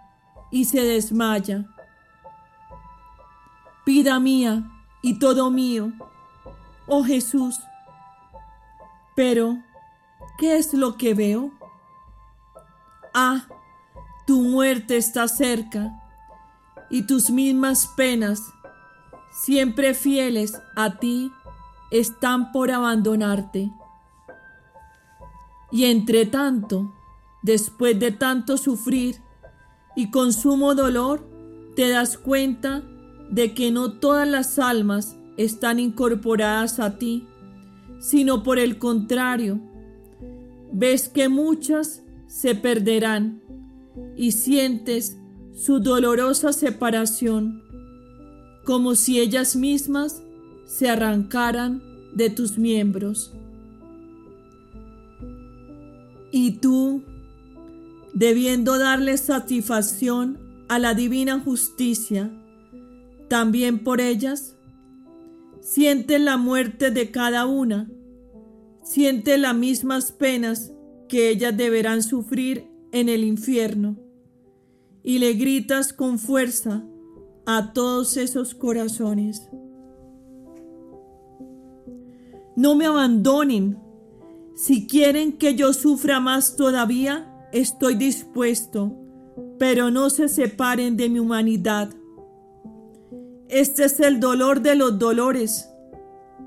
y 0.51 0.65
se 0.65 0.81
desmaya. 0.81 1.65
Vida 3.85 4.19
mía 4.19 4.69
y 5.01 5.19
todo 5.19 5.49
mío, 5.49 5.91
oh 6.88 7.03
Jesús. 7.03 7.59
Pero, 9.15 9.57
¿qué 10.38 10.57
es 10.57 10.73
lo 10.73 10.97
que 10.97 11.13
veo? 11.13 11.51
Ah, 13.13 13.47
tu 14.27 14.41
muerte 14.41 14.97
está 14.97 15.27
cerca 15.27 15.91
y 16.89 17.03
tus 17.03 17.29
mismas 17.29 17.88
penas, 17.95 18.53
siempre 19.31 19.93
fieles 19.93 20.59
a 20.75 20.97
ti, 20.97 21.31
están 21.91 22.51
por 22.51 22.71
abandonarte. 22.71 23.71
Y 25.71 25.85
entre 25.85 26.25
tanto, 26.25 26.93
después 27.41 27.99
de 27.99 28.12
tanto 28.12 28.57
sufrir, 28.57 29.21
y 29.99 30.12
con 30.12 30.31
sumo 30.31 30.75
dolor 30.75 31.27
te 31.75 31.89
das 31.89 32.17
cuenta 32.17 32.83
de 33.29 33.53
que 33.53 33.69
no 33.69 33.91
todas 33.91 34.25
las 34.25 34.57
almas 34.57 35.17
están 35.35 35.77
incorporadas 35.77 36.79
a 36.79 36.97
ti, 36.97 37.27
sino 37.99 38.41
por 38.41 38.59
el 38.59 38.77
contrario, 38.77 39.59
ves 40.71 41.09
que 41.09 41.27
muchas 41.27 42.01
se 42.27 42.55
perderán 42.55 43.41
y 44.15 44.31
sientes 44.31 45.17
su 45.53 45.81
dolorosa 45.81 46.53
separación, 46.53 47.62
como 48.63 48.95
si 48.95 49.19
ellas 49.19 49.57
mismas 49.57 50.23
se 50.65 50.89
arrancaran 50.89 51.83
de 52.13 52.29
tus 52.29 52.57
miembros. 52.57 53.33
Y 56.31 56.51
tú, 56.51 57.03
debiendo 58.19 58.77
darle 58.77 59.17
satisfacción 59.17 60.65
a 60.67 60.77
la 60.77 60.93
divina 60.93 61.39
justicia, 61.39 62.29
también 63.29 63.82
por 63.82 64.01
ellas, 64.01 64.58
siente 65.62 66.19
la 66.19 66.36
muerte 66.36 66.91
de 66.91 67.12
cada 67.12 67.45
una, 67.45 67.89
siente 68.84 69.38
las 69.38 69.55
mismas 69.55 70.12
penas 70.12 70.73
que 71.08 71.29
ellas 71.29 71.55
deberán 71.55 72.03
sufrir 72.03 72.69
en 72.91 73.08
el 73.08 73.23
infierno. 73.23 73.97
Y 75.01 75.19
le 75.19 75.36
gritas 75.36 75.93
con 75.93 76.19
fuerza 76.19 76.84
a 77.45 77.71
todos 77.71 78.17
esos 78.17 78.53
corazones. 78.53 79.47
No 82.58 82.75
me 82.75 82.86
abandonen. 82.86 83.79
Si 84.58 84.88
quieren 84.88 85.38
que 85.38 85.55
yo 85.55 85.71
sufra 85.71 86.19
más 86.19 86.58
todavía, 86.58 87.28
estoy 87.51 87.95
dispuesto, 87.95 88.95
pero 89.57 89.91
no 89.91 90.09
se 90.09 90.27
separen 90.27 90.97
de 90.97 91.09
mi 91.09 91.19
humanidad. 91.19 91.89
Este 93.47 93.85
es 93.85 93.99
el 93.99 94.19
dolor 94.19 94.62
de 94.62 94.75
los 94.75 94.99
dolores. 94.99 95.69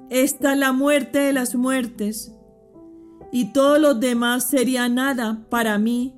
Esta 0.09 0.53
es 0.53 0.59
la 0.59 0.73
muerte 0.73 1.19
de 1.19 1.33
las 1.33 1.55
muertes. 1.55 2.33
Y 3.33 3.53
todo 3.53 3.79
lo 3.79 3.95
demás 3.95 4.49
sería 4.49 4.89
nada 4.89 5.47
para 5.49 5.79
mí 5.79 6.15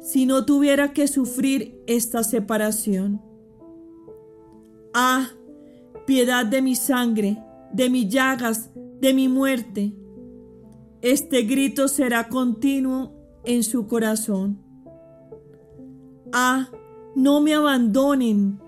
si 0.00 0.26
no 0.26 0.44
tuviera 0.44 0.92
que 0.92 1.08
sufrir 1.08 1.82
esta 1.86 2.22
separación. 2.22 3.20
Ah, 4.94 5.28
piedad 6.06 6.46
de 6.46 6.62
mi 6.62 6.76
sangre, 6.76 7.42
de 7.72 7.90
mis 7.90 8.08
llagas, 8.08 8.70
de 9.00 9.12
mi 9.12 9.28
muerte. 9.28 9.92
Este 11.02 11.42
grito 11.42 11.88
será 11.88 12.28
continuo 12.28 13.17
en 13.48 13.62
su 13.62 13.86
corazón. 13.86 14.58
Ah, 16.34 16.68
no 17.14 17.40
me 17.40 17.54
abandonen. 17.54 18.60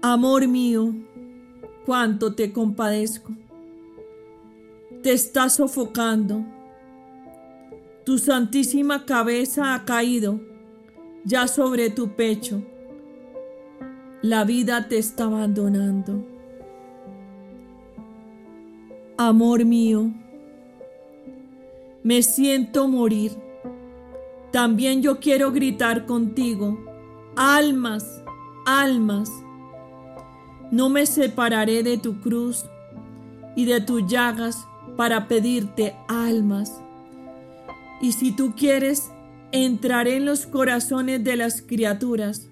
Amor 0.00 0.48
mío, 0.48 0.94
cuánto 1.84 2.34
te 2.34 2.54
compadezco. 2.54 3.34
Te 5.02 5.12
está 5.12 5.50
sofocando. 5.50 6.42
Tu 8.06 8.16
santísima 8.16 9.04
cabeza 9.04 9.74
ha 9.74 9.84
caído 9.84 10.40
ya 11.26 11.48
sobre 11.48 11.90
tu 11.90 12.16
pecho. 12.16 12.62
La 14.22 14.44
vida 14.44 14.88
te 14.88 14.96
está 14.96 15.24
abandonando. 15.24 16.24
Amor 19.18 19.66
mío, 19.66 20.14
me 22.08 22.22
siento 22.22 22.88
morir. 22.88 23.32
También 24.50 25.02
yo 25.02 25.20
quiero 25.20 25.52
gritar 25.52 26.06
contigo, 26.06 26.82
almas, 27.36 28.22
almas. 28.64 29.30
No 30.70 30.88
me 30.88 31.04
separaré 31.04 31.82
de 31.82 31.98
tu 31.98 32.18
cruz 32.22 32.64
y 33.56 33.66
de 33.66 33.82
tus 33.82 34.06
llagas 34.06 34.66
para 34.96 35.28
pedirte 35.28 35.96
almas. 36.08 36.80
Y 38.00 38.12
si 38.12 38.32
tú 38.32 38.54
quieres, 38.56 39.10
entraré 39.52 40.16
en 40.16 40.24
los 40.24 40.46
corazones 40.46 41.22
de 41.22 41.36
las 41.36 41.60
criaturas. 41.60 42.48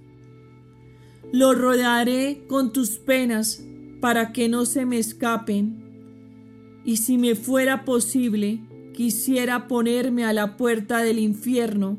Lo 1.32 1.54
rodearé 1.54 2.44
con 2.46 2.74
tus 2.74 2.98
penas 2.98 3.64
para 4.02 4.34
que 4.34 4.50
no 4.50 4.66
se 4.66 4.84
me 4.84 4.98
escapen. 4.98 6.82
Y 6.84 6.98
si 6.98 7.16
me 7.16 7.34
fuera 7.34 7.86
posible, 7.86 8.65
quisiera 8.96 9.68
ponerme 9.68 10.24
a 10.24 10.32
la 10.32 10.56
puerta 10.56 10.98
del 10.98 11.20
infierno 11.20 11.98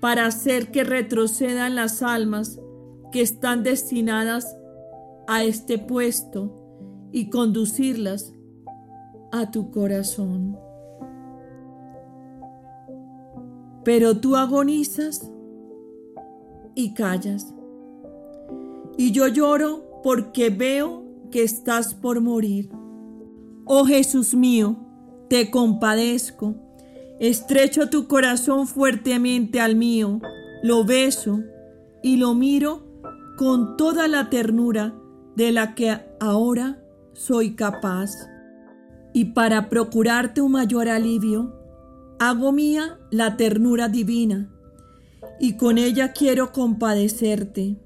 para 0.00 0.26
hacer 0.26 0.70
que 0.70 0.84
retrocedan 0.84 1.76
las 1.76 2.02
almas 2.02 2.60
que 3.12 3.22
están 3.22 3.62
destinadas 3.62 4.56
a 5.28 5.44
este 5.44 5.78
puesto 5.78 6.52
y 7.12 7.30
conducirlas 7.30 8.34
a 9.32 9.50
tu 9.50 9.70
corazón. 9.70 10.58
Pero 13.84 14.18
tú 14.18 14.36
agonizas 14.36 15.30
y 16.74 16.94
callas. 16.94 17.54
Y 18.96 19.12
yo 19.12 19.28
lloro 19.28 20.00
porque 20.02 20.50
veo 20.50 21.04
que 21.30 21.44
estás 21.44 21.94
por 21.94 22.20
morir. 22.20 22.70
Oh 23.64 23.84
Jesús 23.84 24.34
mío, 24.34 24.87
te 25.28 25.50
compadezco. 25.50 26.54
Estrecho 27.20 27.88
tu 27.90 28.06
corazón 28.06 28.66
fuertemente 28.66 29.60
al 29.60 29.76
mío, 29.76 30.20
lo 30.62 30.84
beso 30.84 31.40
y 32.02 32.16
lo 32.16 32.34
miro 32.34 32.84
con 33.36 33.76
toda 33.76 34.08
la 34.08 34.30
ternura 34.30 34.94
de 35.36 35.52
la 35.52 35.74
que 35.74 35.98
ahora 36.20 36.82
soy 37.12 37.54
capaz. 37.54 38.12
Y 39.12 39.26
para 39.26 39.68
procurarte 39.68 40.40
un 40.40 40.52
mayor 40.52 40.88
alivio, 40.88 41.54
hago 42.18 42.52
mía 42.52 42.98
la 43.10 43.36
ternura 43.36 43.88
divina, 43.88 44.50
y 45.40 45.56
con 45.56 45.78
ella 45.78 46.12
quiero 46.12 46.52
compadecerte. 46.52 47.76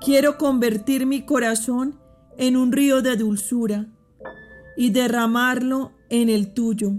Quiero 0.00 0.38
convertir 0.38 1.06
mi 1.06 1.24
corazón 1.24 1.98
en 2.38 2.56
un 2.56 2.72
río 2.72 3.02
de 3.02 3.16
dulzura 3.16 3.86
y 4.76 4.90
derramarlo 4.90 5.92
en 6.10 6.28
el 6.28 6.52
tuyo, 6.52 6.92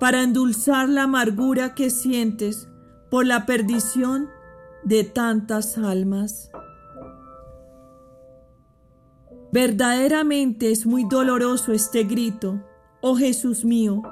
para 0.00 0.22
endulzar 0.22 0.88
la 0.88 1.04
amargura 1.04 1.74
que 1.74 1.90
sientes 1.90 2.68
por 3.10 3.26
la 3.26 3.46
perdición 3.46 4.28
de 4.84 5.04
tantas 5.04 5.78
almas. 5.78 6.50
Verdaderamente 9.52 10.70
es 10.70 10.86
muy 10.86 11.04
doloroso 11.04 11.72
este 11.72 12.04
grito, 12.04 12.60
oh 13.00 13.16
Jesús 13.16 13.64
mío, 13.64 14.02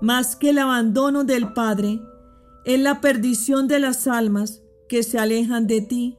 más 0.00 0.36
que 0.36 0.50
el 0.50 0.58
abandono 0.58 1.24
del 1.24 1.52
Padre, 1.52 2.00
es 2.64 2.80
la 2.80 3.00
perdición 3.00 3.66
de 3.66 3.78
las 3.78 4.06
almas 4.06 4.62
que 4.88 5.02
se 5.02 5.18
alejan 5.18 5.66
de 5.66 5.80
ti, 5.80 6.18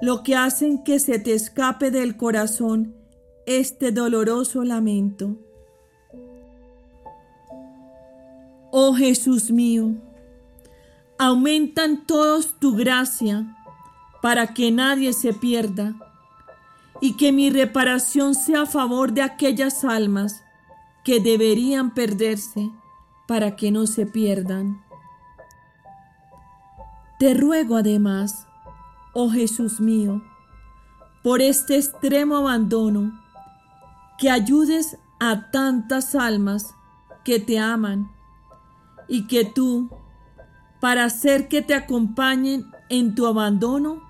lo 0.00 0.22
que 0.22 0.36
hacen 0.36 0.82
que 0.82 0.98
se 0.98 1.18
te 1.18 1.32
escape 1.32 1.90
del 1.90 2.16
corazón 2.16 2.96
este 3.46 3.92
doloroso 3.92 4.64
lamento. 4.64 5.43
Oh 8.76 8.92
Jesús 8.92 9.52
mío, 9.52 9.92
aumentan 11.16 12.06
todos 12.06 12.58
tu 12.58 12.74
gracia 12.74 13.56
para 14.20 14.48
que 14.48 14.72
nadie 14.72 15.12
se 15.12 15.32
pierda 15.32 15.94
y 17.00 17.16
que 17.16 17.30
mi 17.30 17.50
reparación 17.50 18.34
sea 18.34 18.62
a 18.62 18.66
favor 18.66 19.12
de 19.12 19.22
aquellas 19.22 19.84
almas 19.84 20.42
que 21.04 21.20
deberían 21.20 21.94
perderse 21.94 22.68
para 23.28 23.54
que 23.54 23.70
no 23.70 23.86
se 23.86 24.06
pierdan. 24.06 24.82
Te 27.20 27.32
ruego 27.32 27.76
además, 27.76 28.48
oh 29.12 29.30
Jesús 29.30 29.78
mío, 29.78 30.20
por 31.22 31.42
este 31.42 31.76
extremo 31.76 32.38
abandono, 32.38 33.12
que 34.18 34.30
ayudes 34.30 34.98
a 35.20 35.52
tantas 35.52 36.16
almas 36.16 36.74
que 37.24 37.38
te 37.38 37.60
aman 37.60 38.13
y 39.08 39.26
que 39.26 39.44
tú, 39.44 39.90
para 40.80 41.04
hacer 41.04 41.48
que 41.48 41.62
te 41.62 41.74
acompañen 41.74 42.66
en 42.88 43.14
tu 43.14 43.26
abandono, 43.26 44.02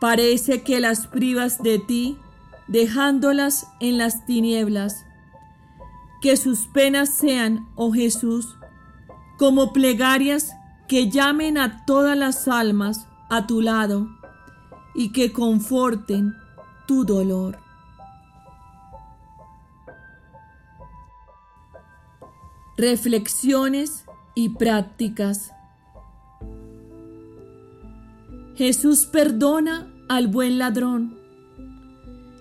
parece 0.00 0.62
que 0.62 0.80
las 0.80 1.06
privas 1.06 1.62
de 1.62 1.78
ti, 1.78 2.18
dejándolas 2.66 3.66
en 3.80 3.98
las 3.98 4.26
tinieblas. 4.26 5.04
Que 6.20 6.36
sus 6.36 6.66
penas 6.66 7.10
sean, 7.10 7.68
oh 7.76 7.92
Jesús, 7.92 8.56
como 9.38 9.72
plegarias 9.72 10.52
que 10.88 11.10
llamen 11.10 11.58
a 11.58 11.84
todas 11.84 12.16
las 12.16 12.48
almas 12.48 13.06
a 13.30 13.46
tu 13.46 13.60
lado 13.60 14.08
y 14.94 15.12
que 15.12 15.32
conforten 15.32 16.34
tu 16.86 17.04
dolor. 17.04 17.67
Reflexiones 22.78 24.04
y 24.36 24.50
prácticas. 24.50 25.50
Jesús 28.54 29.06
perdona 29.06 29.92
al 30.08 30.28
buen 30.28 30.58
ladrón 30.58 31.18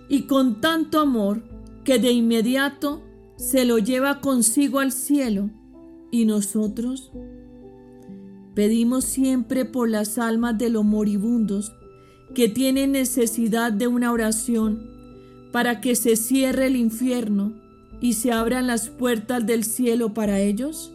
y 0.08 0.28
con 0.28 0.62
tanto 0.62 1.00
amor 1.00 1.42
que 1.84 1.98
de 1.98 2.12
inmediato 2.12 3.02
se 3.36 3.66
lo 3.66 3.80
lleva 3.80 4.22
consigo 4.22 4.80
al 4.80 4.92
cielo 4.92 5.50
y 6.12 6.26
nosotros 6.26 7.12
pedimos 8.54 9.06
siempre 9.06 9.66
por 9.66 9.90
las 9.90 10.20
almas 10.20 10.56
de 10.56 10.70
los 10.70 10.86
moribundos 10.86 11.74
que 12.36 12.48
tienen 12.48 12.92
necesidad 12.92 13.72
de 13.72 13.88
una 13.88 14.12
oración 14.12 14.88
para 15.52 15.82
que 15.82 15.96
se 15.96 16.16
cierre 16.16 16.68
el 16.68 16.76
infierno 16.76 17.67
y 18.02 18.14
se 18.14 18.32
abran 18.32 18.68
las 18.68 18.90
puertas 18.90 19.46
del 19.46 19.64
cielo 19.64 20.14
para 20.14 20.40
ellos? 20.40 20.94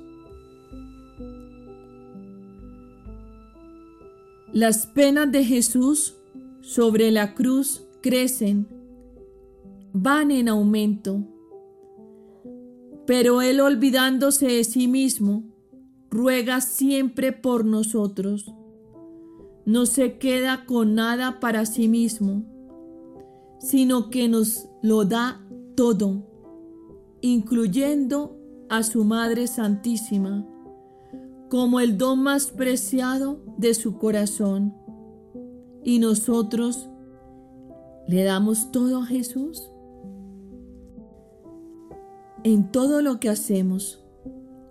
Las 4.52 4.86
penas 4.86 5.32
de 5.32 5.44
Jesús 5.44 6.16
sobre 6.60 7.10
la 7.10 7.34
cruz 7.34 7.84
crecen, 8.02 8.68
van 9.92 10.30
en 10.30 10.48
aumento. 10.48 11.22
Pero 13.06 13.42
Él 13.42 13.60
olvidándose 13.60 14.46
de 14.46 14.64
sí 14.64 14.88
mismo, 14.88 15.44
ruega 16.10 16.60
siempre 16.60 17.32
por 17.32 17.64
nosotros. 17.64 18.52
No 19.64 19.86
se 19.86 20.18
queda 20.18 20.66
con 20.66 20.94
nada 20.94 21.40
para 21.40 21.64
sí 21.66 21.88
mismo, 21.88 22.44
sino 23.58 24.10
que 24.10 24.28
nos 24.28 24.68
lo 24.82 25.04
da 25.04 25.40
todo, 25.76 26.26
incluyendo 27.22 28.36
a 28.68 28.82
su 28.82 29.04
Madre 29.04 29.46
Santísima, 29.46 30.46
como 31.48 31.80
el 31.80 31.96
don 31.96 32.22
más 32.22 32.50
preciado 32.50 33.40
de 33.56 33.74
su 33.74 33.96
corazón. 33.96 34.74
Y 35.84 35.98
nosotros 35.98 36.90
le 38.08 38.24
damos 38.24 38.72
todo 38.72 38.98
a 38.98 39.06
Jesús. 39.06 39.70
En 42.44 42.72
todo 42.72 43.02
lo 43.02 43.20
que 43.20 43.28
hacemos, 43.28 44.04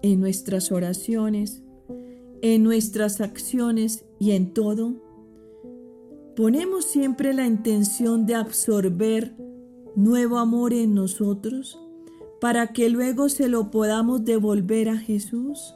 en 0.01 0.19
nuestras 0.19 0.71
oraciones, 0.71 1.63
en 2.41 2.63
nuestras 2.63 3.21
acciones 3.21 4.03
y 4.19 4.31
en 4.31 4.53
todo, 4.53 4.95
ponemos 6.35 6.83
siempre 6.85 7.33
la 7.33 7.45
intención 7.45 8.25
de 8.25 8.35
absorber 8.35 9.37
nuevo 9.95 10.37
amor 10.37 10.73
en 10.73 10.95
nosotros 10.95 11.79
para 12.41 12.73
que 12.73 12.89
luego 12.89 13.29
se 13.29 13.47
lo 13.47 13.69
podamos 13.69 14.25
devolver 14.25 14.89
a 14.89 14.97
Jesús. 14.97 15.75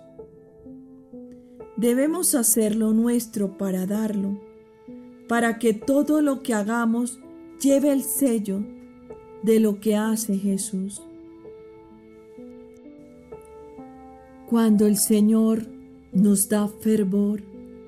Debemos 1.78 2.34
hacerlo 2.34 2.92
nuestro 2.92 3.56
para 3.56 3.86
darlo, 3.86 4.42
para 5.28 5.60
que 5.60 5.76
todo 5.76 6.22
lo 6.24 6.42
que 6.42 6.56
hagamos 6.56 7.20
lleve 7.62 7.92
el 7.92 8.02
sello 8.02 8.66
de 9.44 9.60
lo 9.60 9.80
que 9.80 9.96
hace 9.96 10.40
Jesús. 10.40 11.04
Cuando 14.50 14.88
el 14.88 14.98
Señor 14.98 15.68
nos 16.14 16.50
da 16.50 16.68
fervor, 16.68 17.44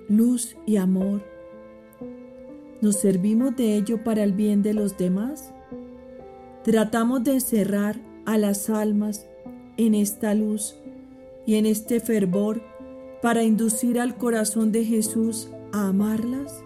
luz 0.07 0.55
y 0.67 0.75
amor, 0.75 1.23
¿nos 2.81 2.97
servimos 2.97 3.55
de 3.55 3.75
ello 3.75 4.03
para 4.03 4.23
el 4.23 4.33
bien 4.33 4.61
de 4.61 4.75
los 4.75 4.95
demás? 4.97 5.51
Tratamos 6.63 7.23
de 7.23 7.33
encerrar 7.33 8.06
a 8.27 8.37
las 8.37 8.69
almas 8.69 9.25
en 9.77 9.95
esta 9.95 10.35
luz 10.35 10.75
y 11.47 11.55
en 11.55 11.65
este 11.65 12.01
fervor 12.01 12.61
para 13.21 13.43
inducir 13.43 13.99
al 14.01 14.17
corazón 14.17 14.73
de 14.73 14.83
Jesús 14.83 15.49
a 15.71 15.87
amarlas? 15.87 16.61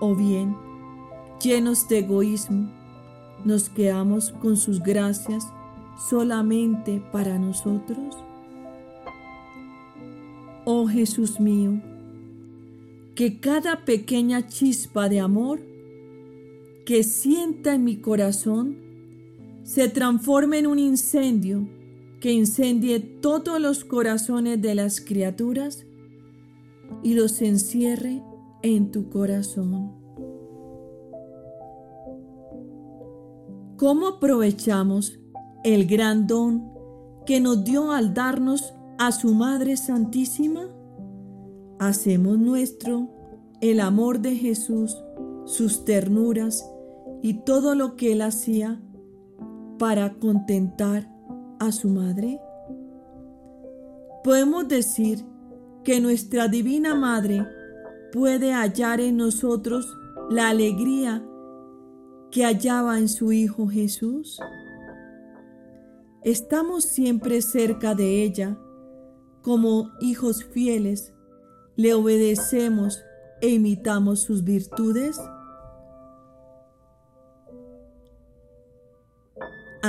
¿O 0.00 0.14
bien, 0.14 0.56
llenos 1.42 1.88
de 1.88 1.98
egoísmo, 1.98 2.70
nos 3.44 3.68
quedamos 3.68 4.30
con 4.30 4.56
sus 4.56 4.80
gracias 4.80 5.44
solamente 6.08 7.02
para 7.10 7.36
nosotros? 7.38 8.16
Oh 10.64 10.86
Jesús 10.86 11.40
mío, 11.40 11.80
que 13.16 13.40
cada 13.40 13.84
pequeña 13.84 14.46
chispa 14.46 15.08
de 15.08 15.18
amor 15.18 15.60
que 16.84 17.02
sienta 17.02 17.74
en 17.74 17.82
mi 17.82 17.96
corazón 17.96 18.85
se 19.66 19.88
transforme 19.88 20.60
en 20.60 20.68
un 20.68 20.78
incendio 20.78 21.68
que 22.20 22.32
incendie 22.32 23.00
todos 23.00 23.60
los 23.60 23.84
corazones 23.84 24.62
de 24.62 24.76
las 24.76 25.00
criaturas 25.00 25.84
y 27.02 27.14
los 27.14 27.42
encierre 27.42 28.22
en 28.62 28.92
tu 28.92 29.10
corazón. 29.10 29.92
¿Cómo 33.76 34.06
aprovechamos 34.06 35.18
el 35.64 35.86
gran 35.86 36.28
don 36.28 36.70
que 37.26 37.40
nos 37.40 37.64
dio 37.64 37.90
al 37.90 38.14
darnos 38.14 38.72
a 38.98 39.10
su 39.10 39.34
Madre 39.34 39.76
Santísima? 39.76 40.68
Hacemos 41.80 42.38
nuestro 42.38 43.10
el 43.60 43.80
amor 43.80 44.20
de 44.20 44.36
Jesús, 44.36 44.96
sus 45.44 45.84
ternuras 45.84 46.64
y 47.20 47.42
todo 47.42 47.74
lo 47.74 47.96
que 47.96 48.12
él 48.12 48.22
hacía 48.22 48.80
para 49.78 50.14
contentar 50.14 51.08
a 51.58 51.72
su 51.72 51.88
Madre. 51.88 52.40
Podemos 54.24 54.68
decir 54.68 55.24
que 55.84 56.00
nuestra 56.00 56.48
Divina 56.48 56.94
Madre 56.94 57.46
puede 58.12 58.52
hallar 58.52 59.00
en 59.00 59.16
nosotros 59.16 59.86
la 60.30 60.48
alegría 60.48 61.24
que 62.30 62.44
hallaba 62.44 62.98
en 62.98 63.08
su 63.08 63.32
Hijo 63.32 63.68
Jesús. 63.68 64.38
Estamos 66.24 66.84
siempre 66.84 67.40
cerca 67.40 67.94
de 67.94 68.24
ella 68.24 68.58
como 69.46 69.92
hijos 70.00 70.44
fieles, 70.44 71.14
le 71.76 71.94
obedecemos 71.94 73.00
e 73.40 73.50
imitamos 73.50 74.22
sus 74.22 74.42
virtudes? 74.42 75.16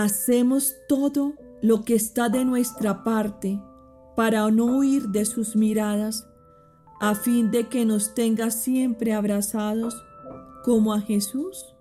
Hacemos 0.04 0.76
todo 0.88 1.34
lo 1.64 1.84
que 1.84 1.96
está 1.96 2.30
de 2.30 2.46
nuestra 2.46 3.04
parte 3.04 3.60
para 4.16 4.50
no 4.52 4.78
huir 4.78 5.10
de 5.10 5.26
sus 5.26 5.56
miradas, 5.56 6.28
a 7.00 7.16
fin 7.16 7.50
de 7.50 7.68
que 7.68 7.84
nos 7.84 8.14
tenga 8.14 8.52
siempre 8.52 9.16
abrazados 9.16 9.96
como 10.64 10.94
a 10.94 11.02
Jesús. 11.02 11.74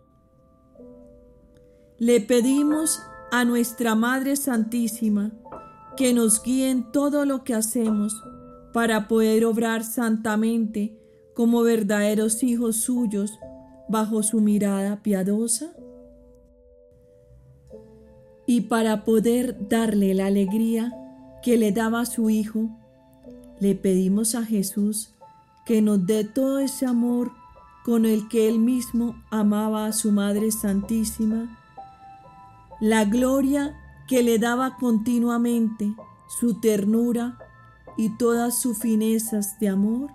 Le 1.98 2.22
pedimos 2.22 3.02
a 3.30 3.44
nuestra 3.44 3.94
Madre 3.94 4.36
Santísima, 4.36 5.32
que 5.94 6.14
nos 6.14 6.42
guíen 6.42 6.90
todo 6.92 7.26
lo 7.26 7.44
que 7.44 7.52
hacemos 7.52 8.14
para 8.72 9.08
poder 9.08 9.44
obrar 9.44 9.84
santamente 9.84 10.98
como 11.34 11.62
verdaderos 11.62 12.42
hijos 12.42 12.76
suyos 12.76 13.38
bajo 13.90 14.22
su 14.22 14.40
mirada 14.40 15.02
piadosa? 15.02 15.76
Y 18.46 18.62
para 18.62 19.04
poder 19.04 19.68
darle 19.68 20.14
la 20.14 20.26
alegría 20.26 20.92
que 21.42 21.56
le 21.56 21.72
daba 21.72 22.00
a 22.00 22.06
su 22.06 22.30
Hijo, 22.30 22.70
le 23.60 23.74
pedimos 23.74 24.34
a 24.34 24.44
Jesús 24.44 25.14
que 25.64 25.82
nos 25.82 26.06
dé 26.06 26.24
todo 26.24 26.60
ese 26.60 26.86
amor 26.86 27.32
con 27.84 28.04
el 28.04 28.28
que 28.28 28.48
Él 28.48 28.58
mismo 28.58 29.16
amaba 29.30 29.86
a 29.86 29.92
su 29.92 30.12
Madre 30.12 30.52
Santísima, 30.52 31.58
la 32.80 33.04
gloria 33.04 33.74
que 34.06 34.22
le 34.22 34.38
daba 34.38 34.76
continuamente 34.76 35.94
su 36.28 36.60
ternura 36.60 37.38
y 37.96 38.10
todas 38.10 38.60
sus 38.60 38.78
finezas 38.78 39.58
de 39.58 39.68
amor? 39.68 40.10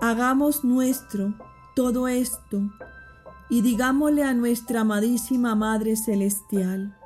Hagamos 0.00 0.64
nuestro 0.64 1.34
todo 1.74 2.08
esto 2.08 2.62
y 3.48 3.62
digámosle 3.62 4.24
a 4.24 4.34
nuestra 4.34 4.80
amadísima 4.80 5.54
Madre 5.54 5.96
Celestial, 5.96 6.96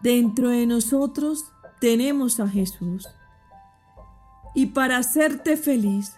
dentro 0.00 0.48
de 0.48 0.66
nosotros 0.66 1.52
tenemos 1.80 2.40
a 2.40 2.48
Jesús. 2.48 3.08
Y 4.54 4.66
para 4.66 4.96
hacerte 4.96 5.56
feliz 5.56 6.16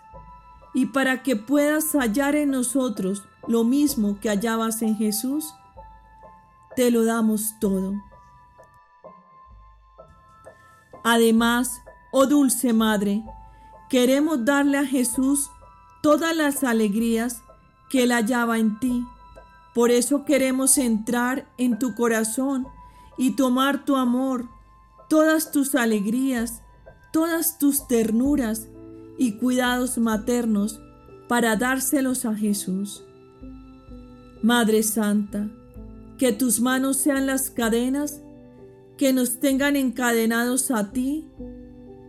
y 0.75 0.87
para 0.87 1.23
que 1.23 1.37
puedas 1.37 1.93
hallar 1.93 2.35
en 2.35 2.51
nosotros 2.51 3.25
lo 3.47 3.65
mismo 3.65 4.19
que 4.21 4.29
hallabas 4.29 4.81
en 4.83 4.97
Jesús, 4.97 5.55
te 6.77 6.91
lo 6.91 7.05
damos 7.05 7.59
todo. 7.61 7.95
Además, 11.05 11.83
oh 12.13 12.27
dulce 12.27 12.73
Madre, 12.73 13.23
queremos 13.91 14.45
darle 14.45 14.79
a 14.79 14.87
Jesús 14.87 15.51
todas 16.03 16.35
las 16.35 16.65
alegrías 16.65 17.43
que 17.93 18.05
él 18.05 18.13
hallaba 18.13 18.59
en 18.59 18.81
ti. 18.81 19.07
Por 19.75 19.91
eso 19.91 20.25
queremos 20.25 20.79
entrar 20.79 21.47
en 21.59 21.79
tu 21.79 21.95
corazón 21.95 22.67
y 23.19 23.33
tomar 23.33 23.85
tu 23.85 23.97
amor, 23.97 24.49
todas 25.11 25.53
tus 25.53 25.75
alegrías, 25.75 26.63
todas 27.13 27.59
tus 27.59 27.87
ternuras 27.87 28.71
y 29.19 29.33
cuidados 29.33 29.99
maternos 29.99 30.81
para 31.29 31.55
dárselos 31.57 32.25
a 32.25 32.35
Jesús. 32.35 33.05
Madre 34.43 34.83
Santa, 34.83 35.51
que 36.17 36.33
tus 36.33 36.61
manos 36.61 36.97
sean 36.97 37.27
las 37.27 37.51
cadenas 37.51 38.23
que 38.97 39.13
nos 39.13 39.39
tengan 39.39 39.77
encadenados 39.77 40.71
a 40.71 40.93
ti 40.93 41.29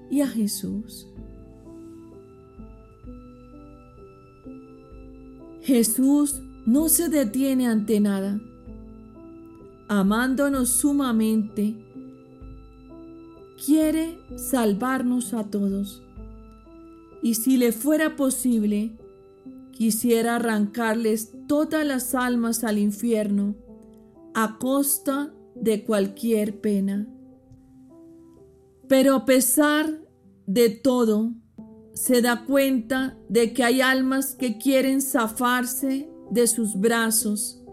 y 0.09 0.21
a 0.21 0.27
Jesús. 0.29 1.12
Jesús 5.63 6.41
no 6.65 6.89
se 6.89 7.07
detiene 7.07 7.67
ante 7.67 8.01
nada, 8.01 8.41
amándonos 9.87 10.67
sumamente, 10.67 11.75
quiere 13.65 14.19
salvarnos 14.35 15.33
a 15.33 15.49
todos. 15.49 16.03
Y 17.21 17.35
si 17.35 17.55
le 17.55 17.71
fuera 17.71 18.17
posible, 18.17 18.97
quisiera 19.71 20.35
arrancarles 20.35 21.31
todas 21.47 21.85
las 21.85 22.13
almas 22.13 22.65
al 22.65 22.77
infierno 22.77 23.55
a 24.33 24.57
costa 24.59 25.33
de 25.55 25.85
cualquier 25.85 26.59
pena. 26.59 27.07
Pero 28.89 29.15
a 29.15 29.23
pesar 29.23 30.01
de 30.45 30.69
todo, 30.71 31.31
se 31.93 32.21
da 32.21 32.45
cuenta 32.45 33.17
de 33.29 33.53
que 33.53 33.63
hay 33.63 33.81
almas 33.81 34.35
que 34.35 34.57
quieren 34.57 35.01
zafarse 35.01 36.09
de 36.31 36.47
sus 36.47 36.79
brazos 36.79 37.63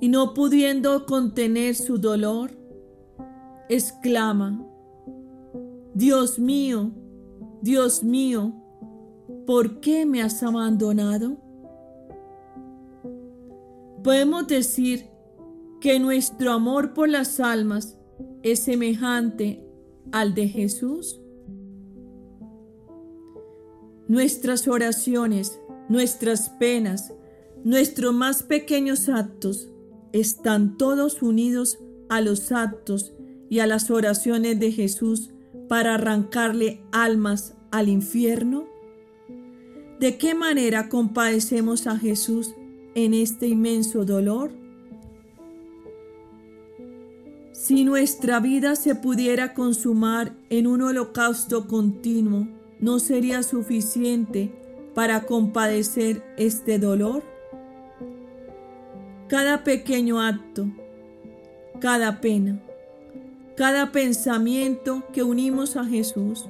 y 0.00 0.08
no 0.08 0.34
pudiendo 0.34 1.06
contener 1.06 1.74
su 1.74 1.98
dolor, 1.98 2.50
exclama, 3.68 4.64
Dios 5.94 6.38
mío, 6.38 6.90
Dios 7.62 8.04
mío, 8.04 8.52
¿por 9.46 9.80
qué 9.80 10.04
me 10.04 10.22
has 10.22 10.42
abandonado? 10.42 11.38
Podemos 14.04 14.46
decir 14.46 15.08
que 15.80 15.98
nuestro 15.98 16.52
amor 16.52 16.92
por 16.92 17.08
las 17.08 17.40
almas 17.40 17.98
es 18.42 18.60
semejante 18.60 19.66
al 20.12 20.34
de 20.34 20.48
Jesús. 20.48 21.20
Nuestras 24.08 24.68
oraciones, 24.68 25.58
nuestras 25.88 26.50
penas, 26.50 27.12
nuestros 27.64 28.14
más 28.14 28.42
pequeños 28.42 29.08
actos 29.08 29.68
están 30.12 30.76
todos 30.76 31.22
unidos 31.22 31.78
a 32.08 32.20
los 32.20 32.52
actos 32.52 33.12
y 33.50 33.58
a 33.58 33.66
las 33.66 33.90
oraciones 33.90 34.58
de 34.60 34.72
Jesús 34.72 35.30
para 35.68 35.94
arrancarle 35.94 36.82
almas 36.92 37.54
al 37.70 37.88
infierno? 37.88 38.66
¿De 40.00 40.18
qué 40.18 40.34
manera 40.34 40.88
compadecemos 40.88 41.86
a 41.86 41.98
Jesús 41.98 42.54
en 42.94 43.14
este 43.14 43.46
inmenso 43.48 44.04
dolor? 44.04 44.52
Si 47.52 47.84
nuestra 47.84 48.38
vida 48.38 48.76
se 48.76 48.94
pudiera 48.94 49.54
consumar 49.54 50.36
en 50.50 50.66
un 50.66 50.82
holocausto 50.82 51.66
continuo, 51.66 52.46
¿no 52.86 53.00
sería 53.00 53.42
suficiente 53.42 54.52
para 54.94 55.22
compadecer 55.22 56.22
este 56.36 56.78
dolor? 56.78 57.24
Cada 59.26 59.64
pequeño 59.64 60.20
acto, 60.20 60.68
cada 61.80 62.20
pena, 62.20 62.60
cada 63.56 63.90
pensamiento 63.90 65.02
que 65.12 65.24
unimos 65.24 65.76
a 65.76 65.84
Jesús 65.84 66.48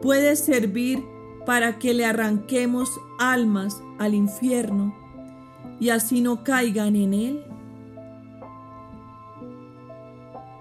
puede 0.00 0.36
servir 0.36 1.04
para 1.44 1.78
que 1.78 1.92
le 1.92 2.06
arranquemos 2.06 2.90
almas 3.18 3.78
al 3.98 4.14
infierno 4.14 4.96
y 5.78 5.90
así 5.90 6.22
no 6.22 6.44
caigan 6.44 6.96
en 6.96 7.12
él. 7.12 7.44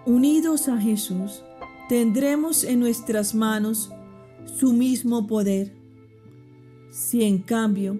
Unidos 0.05 0.67
a 0.67 0.77
Jesús, 0.77 1.45
tendremos 1.87 2.65
en 2.65 2.81
nuestras 2.81 3.33
manos 3.33 3.89
su 4.45 4.73
mismo 4.73 5.27
poder. 5.27 5.73
Si 6.89 7.23
en 7.23 7.39
cambio 7.39 7.99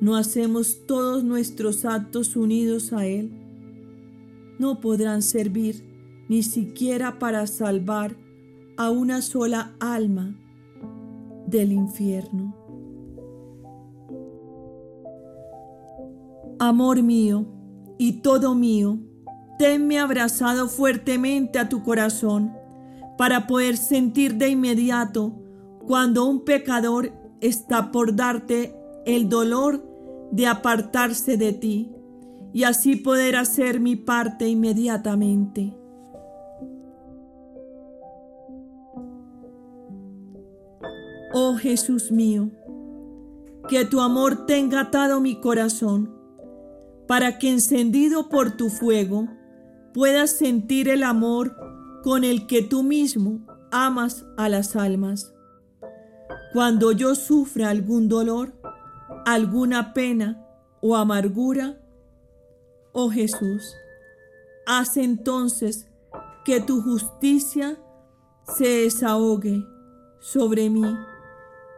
no 0.00 0.16
hacemos 0.16 0.86
todos 0.86 1.24
nuestros 1.24 1.84
actos 1.84 2.36
unidos 2.36 2.92
a 2.92 3.06
Él, 3.06 3.32
no 4.58 4.80
podrán 4.80 5.22
servir 5.22 5.84
ni 6.28 6.42
siquiera 6.42 7.18
para 7.18 7.46
salvar 7.46 8.16
a 8.76 8.90
una 8.90 9.22
sola 9.22 9.74
alma 9.80 10.36
del 11.46 11.72
infierno. 11.72 12.54
Amor 16.58 17.02
mío 17.02 17.46
y 17.98 18.20
todo 18.20 18.54
mío, 18.54 18.98
tenme 19.58 19.98
abrazado 19.98 20.68
fuertemente 20.68 21.58
a 21.58 21.68
tu 21.68 21.82
corazón 21.82 22.52
para 23.16 23.46
poder 23.46 23.76
sentir 23.76 24.36
de 24.36 24.50
inmediato 24.50 25.32
cuando 25.88 26.26
un 26.26 26.44
pecador 26.44 27.12
está 27.40 27.90
por 27.90 28.14
darte 28.14 28.76
el 29.06 29.30
dolor 29.30 29.82
de 30.30 30.46
apartarse 30.46 31.38
de 31.38 31.54
ti 31.54 31.90
y 32.52 32.64
así 32.64 32.94
poder 32.94 33.36
hacer 33.36 33.80
mi 33.80 33.96
parte 33.96 34.46
inmediatamente. 34.46 35.74
Oh 41.32 41.54
Jesús 41.56 42.12
mío, 42.12 42.50
que 43.66 43.86
tu 43.86 44.02
amor 44.02 44.44
tenga 44.44 44.80
atado 44.80 45.20
mi 45.22 45.40
corazón, 45.40 46.14
para 47.06 47.38
que 47.38 47.48
encendido 47.48 48.28
por 48.28 48.58
tu 48.58 48.68
fuego 48.68 49.26
puedas 49.94 50.32
sentir 50.32 50.90
el 50.90 51.02
amor 51.02 51.56
con 52.02 52.24
el 52.24 52.46
que 52.46 52.60
tú 52.60 52.82
mismo 52.82 53.40
amas 53.70 54.26
a 54.36 54.50
las 54.50 54.76
almas. 54.76 55.32
Cuando 56.52 56.92
yo 56.92 57.14
sufra 57.14 57.70
algún 57.70 58.08
dolor, 58.08 58.52
alguna 59.26 59.92
pena 59.92 60.46
o 60.80 60.96
amargura, 60.96 61.78
oh 62.92 63.10
Jesús, 63.10 63.74
haz 64.66 64.96
entonces 64.96 65.88
que 66.44 66.60
tu 66.60 66.80
justicia 66.80 67.78
se 68.56 68.66
desahogue 68.66 69.64
sobre 70.20 70.70
mí 70.70 70.96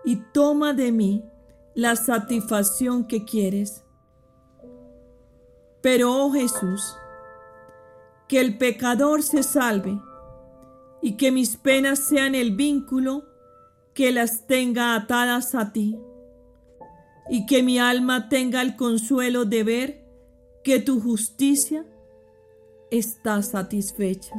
y 0.05 0.17
toma 0.33 0.73
de 0.73 0.93
mí 0.93 1.25
la 1.75 1.97
satisfacción 1.97 3.05
que 3.05 3.25
quieres. 3.25 3.85
Pero, 5.83 6.13
oh 6.13 6.31
Jesús, 6.33 6.97
que 8.29 8.41
el 8.41 8.59
pecador 8.59 9.23
se 9.23 9.43
salve 9.43 10.01
y 11.03 11.17
que 11.17 11.33
mis 11.33 11.57
penas 11.57 11.99
sean 11.99 12.35
el 12.35 12.55
vínculo 12.55 13.25
que 13.95 14.13
las 14.13 14.47
tenga 14.47 14.95
atadas 14.95 15.55
a 15.55 15.73
ti 15.73 15.99
y 17.29 17.47
que 17.47 17.63
mi 17.63 17.79
alma 17.79 18.29
tenga 18.29 18.63
el 18.63 18.77
consuelo 18.77 19.45
de 19.45 19.63
ver 19.65 20.05
que 20.65 20.81
tu 20.81 21.01
justicia 21.01 21.85
está 22.91 23.43
satisfecha. 23.43 24.35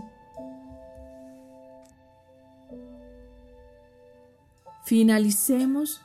Finalicemos 4.86 6.02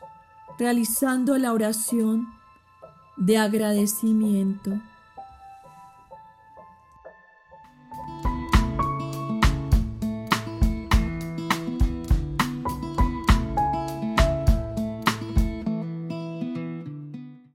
realizando 0.58 1.36
la 1.38 1.52
oración 1.52 2.26
de 3.16 3.36
agradecimiento. 3.38 4.80